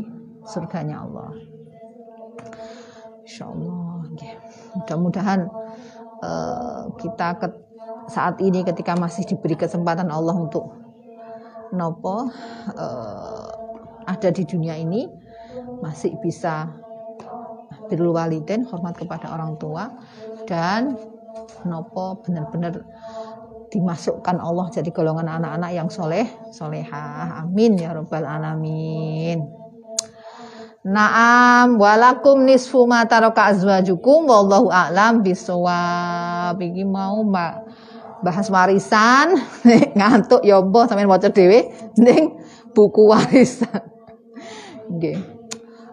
surganya 0.45 1.01
Allah. 1.01 1.33
Insya 3.25 3.49
Allah. 3.49 4.05
Mudah-mudahan 4.77 5.39
uh, 6.21 6.83
kita 7.01 7.27
ke, 7.41 7.47
saat 8.07 8.39
ini 8.39 8.63
ketika 8.63 8.95
masih 8.95 9.27
diberi 9.27 9.59
kesempatan 9.59 10.07
Allah 10.07 10.35
untuk 10.35 10.71
nopo 11.75 12.31
uh, 12.75 13.51
ada 14.07 14.29
di 14.31 14.47
dunia 14.47 14.79
ini 14.79 15.07
masih 15.83 16.15
bisa 16.23 16.71
birrul 17.91 18.15
hormat 18.15 18.95
kepada 18.95 19.31
orang 19.31 19.59
tua 19.59 19.91
dan 20.47 20.95
nopo 21.67 22.23
benar-benar 22.23 22.83
dimasukkan 23.67 24.39
Allah 24.39 24.71
jadi 24.71 24.89
golongan 24.95 25.27
anak-anak 25.27 25.71
yang 25.75 25.89
soleh 25.91 26.27
solehah. 26.55 27.43
Amin 27.43 27.75
ya 27.75 27.91
robbal 27.91 28.23
alamin. 28.23 29.43
Naam 30.87 31.75
walakum 31.75 32.47
nisfu 32.47 32.87
ma 32.87 33.03
taraka 33.03 33.51
azwajukum 33.51 34.23
wallahu 34.23 34.71
a'lam 34.71 35.19
bisawab. 35.19 36.55
Iki 36.63 36.87
mau 36.87 37.27
Mbak 37.27 37.66
bahas 38.23 38.49
warisan 38.49 39.37
ngantuk 39.97 40.41
ya 40.41 40.61
mbah 40.61 40.89
sampean 40.89 41.09
maca 41.09 41.29
dhewe 41.29 41.69
ning 41.97 42.37
buku 42.73 43.09
warisan. 43.09 43.81
Eh 45.03 45.17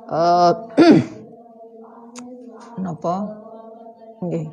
napa? 2.82 3.16
Nggih 4.24 4.48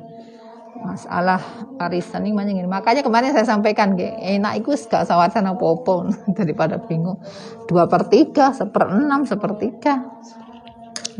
masalah 0.82 1.38
warisan 1.78 2.26
ini 2.26 2.34
manjingin. 2.34 2.66
Makanya 2.66 3.04
kemarin 3.04 3.30
saya 3.30 3.46
sampaikan, 3.46 3.94
ge, 3.94 4.08
enak 4.18 4.64
itu 4.64 4.74
gak 4.88 5.06
sawasan 5.06 5.52
apa-apa 5.52 6.10
daripada 6.38 6.80
bingung. 6.80 7.20
Dua 7.68 7.86
per 7.86 8.08
tiga, 8.08 8.56
seper 8.56 8.90
enam, 8.90 9.28
sepertiga. 9.28 10.00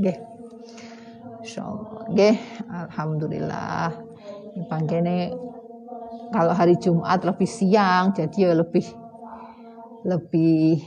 Ge. 0.01 0.15
Ge, 2.17 2.31
alhamdulillah. 2.69 3.93
Ini 4.53 5.33
kalau 6.33 6.57
hari 6.57 6.81
Jumat 6.81 7.23
lebih 7.23 7.47
siang, 7.47 8.17
jadi 8.17 8.51
ya 8.51 8.53
lebih 8.57 8.87
lebih 10.03 10.83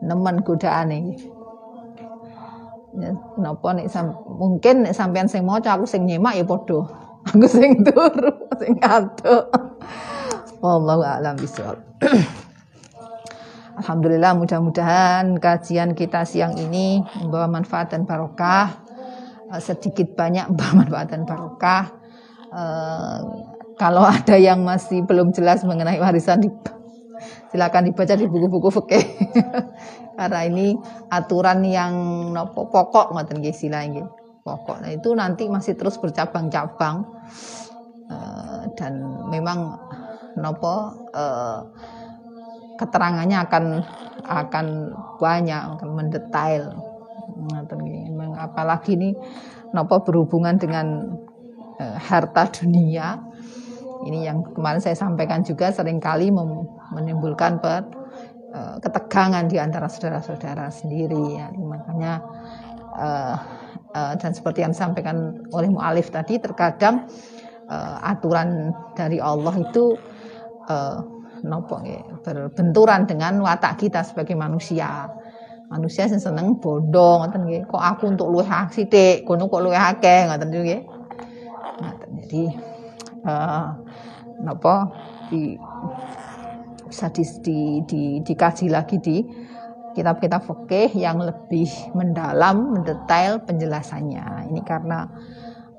nemen 0.00 0.40
godaan 0.46 0.94
ini. 0.94 1.14
Ya, 2.98 3.12
napa 3.38 3.76
nek 3.76 3.92
mungkin 4.26 4.88
sampean 4.90 5.28
sing 5.28 5.44
maca 5.44 5.76
aku 5.76 5.84
sing 5.84 6.08
nyemak 6.08 6.34
ya 6.38 6.44
padha. 6.46 6.80
Aku 7.28 7.44
sing 7.44 7.84
turu 7.84 8.32
sing 8.56 8.80
ngantuk 8.80 9.52
wallahu 10.64 11.04
a'lam 11.04 11.36
bishawab. 11.36 11.76
Alhamdulillah 13.78 14.34
mudah-mudahan 14.34 15.38
kajian 15.38 15.94
kita 15.94 16.26
siang 16.26 16.58
ini 16.58 16.98
membawa 17.22 17.46
manfaat 17.46 17.94
dan 17.94 18.08
barokah. 18.08 18.82
Eh, 19.54 19.62
sedikit 19.62 20.18
banyak 20.18 20.50
membawa 20.50 20.72
manfaat 20.82 21.06
dan 21.14 21.22
barokah. 21.22 21.84
Uh, 22.48 23.44
kalau 23.78 24.02
ada 24.04 24.34
yang 24.34 24.66
masih 24.66 25.06
belum 25.06 25.30
jelas 25.30 25.62
mengenai 25.62 26.02
warisan 26.02 26.42
di, 26.42 26.50
silakan 27.54 27.88
dibaca 27.88 28.14
di 28.18 28.26
buku-buku 28.26 28.68
fikih 28.74 29.04
karena 30.18 30.40
ini 30.50 30.74
aturan 31.14 31.62
yang 31.62 31.94
pokok 32.52 33.14
ngoten 33.14 33.38
nggih 33.38 33.54
sila 33.54 33.86
pokok. 34.42 34.80
Nah, 34.80 34.90
itu 34.90 35.12
nanti 35.12 35.44
masih 35.46 35.76
terus 35.76 36.00
bercabang-cabang 36.00 37.04
uh, 38.08 38.64
dan 38.74 38.98
memang 39.28 39.76
nopo 40.40 40.96
uh, 41.12 41.60
keterangannya 42.80 43.38
akan 43.44 43.64
akan 44.24 44.66
banyak 45.20 45.60
akan 45.76 45.88
mendetail. 45.92 46.64
Memang 47.68 48.40
apalagi 48.40 48.96
ini 48.96 49.12
nopo 49.76 50.00
berhubungan 50.00 50.56
dengan 50.56 51.12
uh, 51.76 51.96
harta 52.00 52.48
dunia. 52.48 53.27
Ini 54.06 54.30
yang 54.30 54.46
kemarin 54.54 54.78
saya 54.78 54.94
sampaikan 54.94 55.42
juga 55.42 55.74
sering 55.74 55.98
kali 55.98 56.30
menimbulkan 56.94 57.58
per, 57.58 57.82
uh, 58.54 58.76
ketegangan 58.78 59.50
di 59.50 59.58
antara 59.58 59.90
saudara-saudara 59.90 60.70
sendiri 60.70 61.34
ya. 61.34 61.50
Makanya 61.50 62.12
uh, 62.94 63.36
uh, 63.94 64.12
dan 64.16 64.32
seperti 64.32 64.62
yang 64.62 64.72
disampaikan 64.72 65.42
oleh 65.50 65.68
mualif 65.68 66.14
tadi 66.14 66.38
terkadang 66.38 67.10
uh, 67.66 67.96
aturan 68.06 68.70
dari 68.94 69.18
Allah 69.18 69.54
itu 69.58 69.98
uh, 70.70 70.98
nopo 71.42 71.78
berbenturan 72.22 73.06
dengan 73.06 73.38
watak 73.42 73.78
kita 73.78 74.02
sebagai 74.02 74.34
manusia. 74.34 75.06
Manusia 75.68 76.08
sing 76.08 76.16
seneng 76.16 76.56
bodoh 76.56 77.20
ngoten 77.20 77.44
kok 77.68 77.82
aku 77.82 78.08
untuk 78.08 78.32
luwih 78.32 78.48
sithik 78.72 79.28
kono 79.28 79.52
kok 79.52 79.60
luwih 79.60 79.76
akeh 79.76 80.24
ngoten 80.24 80.48
nggih. 80.48 80.80
Jadi 82.24 82.42
uh, 83.28 83.76
nopo 84.40 84.88
di 85.28 85.60
bisa 86.88 87.12
di, 87.12 87.24
di, 87.44 87.58
di, 87.84 88.02
dikaji 88.24 88.72
lagi 88.72 88.96
di 88.96 89.20
kitab-kitab 89.92 90.46
fikih 90.46 90.96
yang 90.96 91.20
lebih 91.20 91.68
mendalam, 91.92 92.72
mendetail 92.80 93.44
penjelasannya. 93.44 94.48
Ini 94.48 94.60
karena 94.64 95.04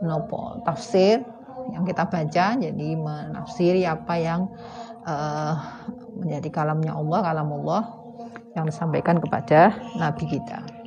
nopo 0.05 0.61
tafsir 0.61 1.25
yang 1.73 1.81
kita 1.87 2.05
baca, 2.05 2.45
jadi 2.59 2.89
menafsiri 2.99 3.89
apa 3.89 4.13
yang 4.19 4.49
uh, 5.07 5.55
menjadi 6.19 6.49
kalamnya 6.51 6.93
Allah, 6.93 7.19
kalam 7.25 7.49
Allah 7.63 7.83
yang 8.57 8.65
disampaikan 8.67 9.17
kepada 9.21 9.77
Nabi 9.97 10.25
kita. 10.25 10.78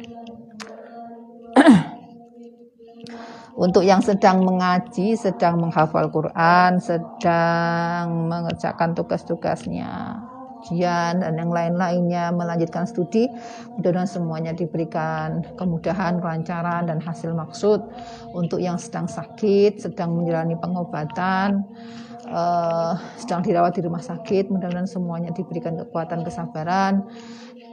Untuk 3.53 3.85
yang 3.85 4.01
sedang 4.01 4.49
mengaji, 4.49 5.13
sedang 5.13 5.61
menghafal 5.61 6.09
Quran, 6.09 6.81
sedang 6.81 8.25
mengerjakan 8.25 8.97
tugas-tugasnya, 8.97 10.17
ujian 10.63 11.19
dan 11.19 11.35
yang 11.35 11.51
lain-lainnya 11.51 12.31
melanjutkan 12.31 12.87
studi 12.87 13.27
mudah-mudahan 13.75 14.07
semuanya 14.07 14.53
diberikan 14.55 15.43
kemudahan 15.59 16.23
kelancaran 16.23 16.87
dan 16.87 17.03
hasil 17.03 17.35
maksud. 17.35 17.83
Untuk 18.31 18.63
yang 18.63 18.79
sedang 18.79 19.11
sakit 19.11 19.83
sedang 19.83 20.15
menjalani 20.15 20.55
pengobatan 20.55 21.67
uh, 22.31 22.95
sedang 23.19 23.43
dirawat 23.43 23.75
di 23.75 23.83
rumah 23.83 24.01
sakit 24.01 24.55
mudah-mudahan 24.55 24.87
semuanya 24.87 25.35
diberikan 25.35 25.75
kekuatan 25.83 26.23
kesabaran 26.23 27.03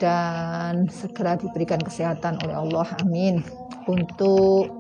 dan 0.02 0.90
segera 0.90 1.38
diberikan 1.38 1.78
kesehatan 1.78 2.42
oleh 2.42 2.56
Allah. 2.58 2.88
Amin. 3.06 3.46
Untuk 3.86 4.79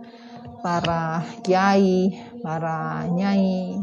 para 0.60 1.24
kiai 1.42 2.14
para 2.44 3.08
nyai 3.12 3.80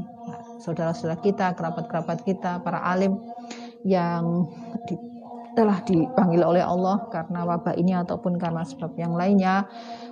saudara-saudara 0.60 1.20
kita 1.22 1.54
kerabat-kerabat 1.54 2.26
kita 2.26 2.58
para 2.64 2.82
alim 2.82 3.20
yang 3.86 4.50
di, 4.90 4.98
telah 5.56 5.80
dipanggil 5.86 6.42
oleh 6.44 6.60
Allah 6.60 7.06
karena 7.08 7.46
wabah 7.48 7.78
ini 7.80 7.96
ataupun 7.96 8.36
karena 8.36 8.66
sebab 8.66 8.92
yang 9.00 9.16
lainnya. 9.16 9.64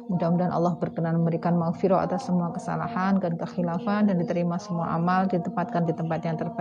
Mudah-mudahan 0.04 0.52
Allah 0.52 0.76
berkenan 0.76 1.16
memberikan 1.20 1.56
maghfirah 1.56 2.04
atas 2.04 2.28
semua 2.28 2.52
kesalahan 2.52 3.16
dan 3.24 3.40
kekhilafan 3.40 4.04
dan 4.08 4.20
diterima 4.20 4.60
semua 4.60 4.92
amal, 4.92 5.24
ditempatkan 5.24 5.88
di 5.88 5.96
tempat 5.96 6.20
yang 6.28 6.36
terbaik. 6.36 6.52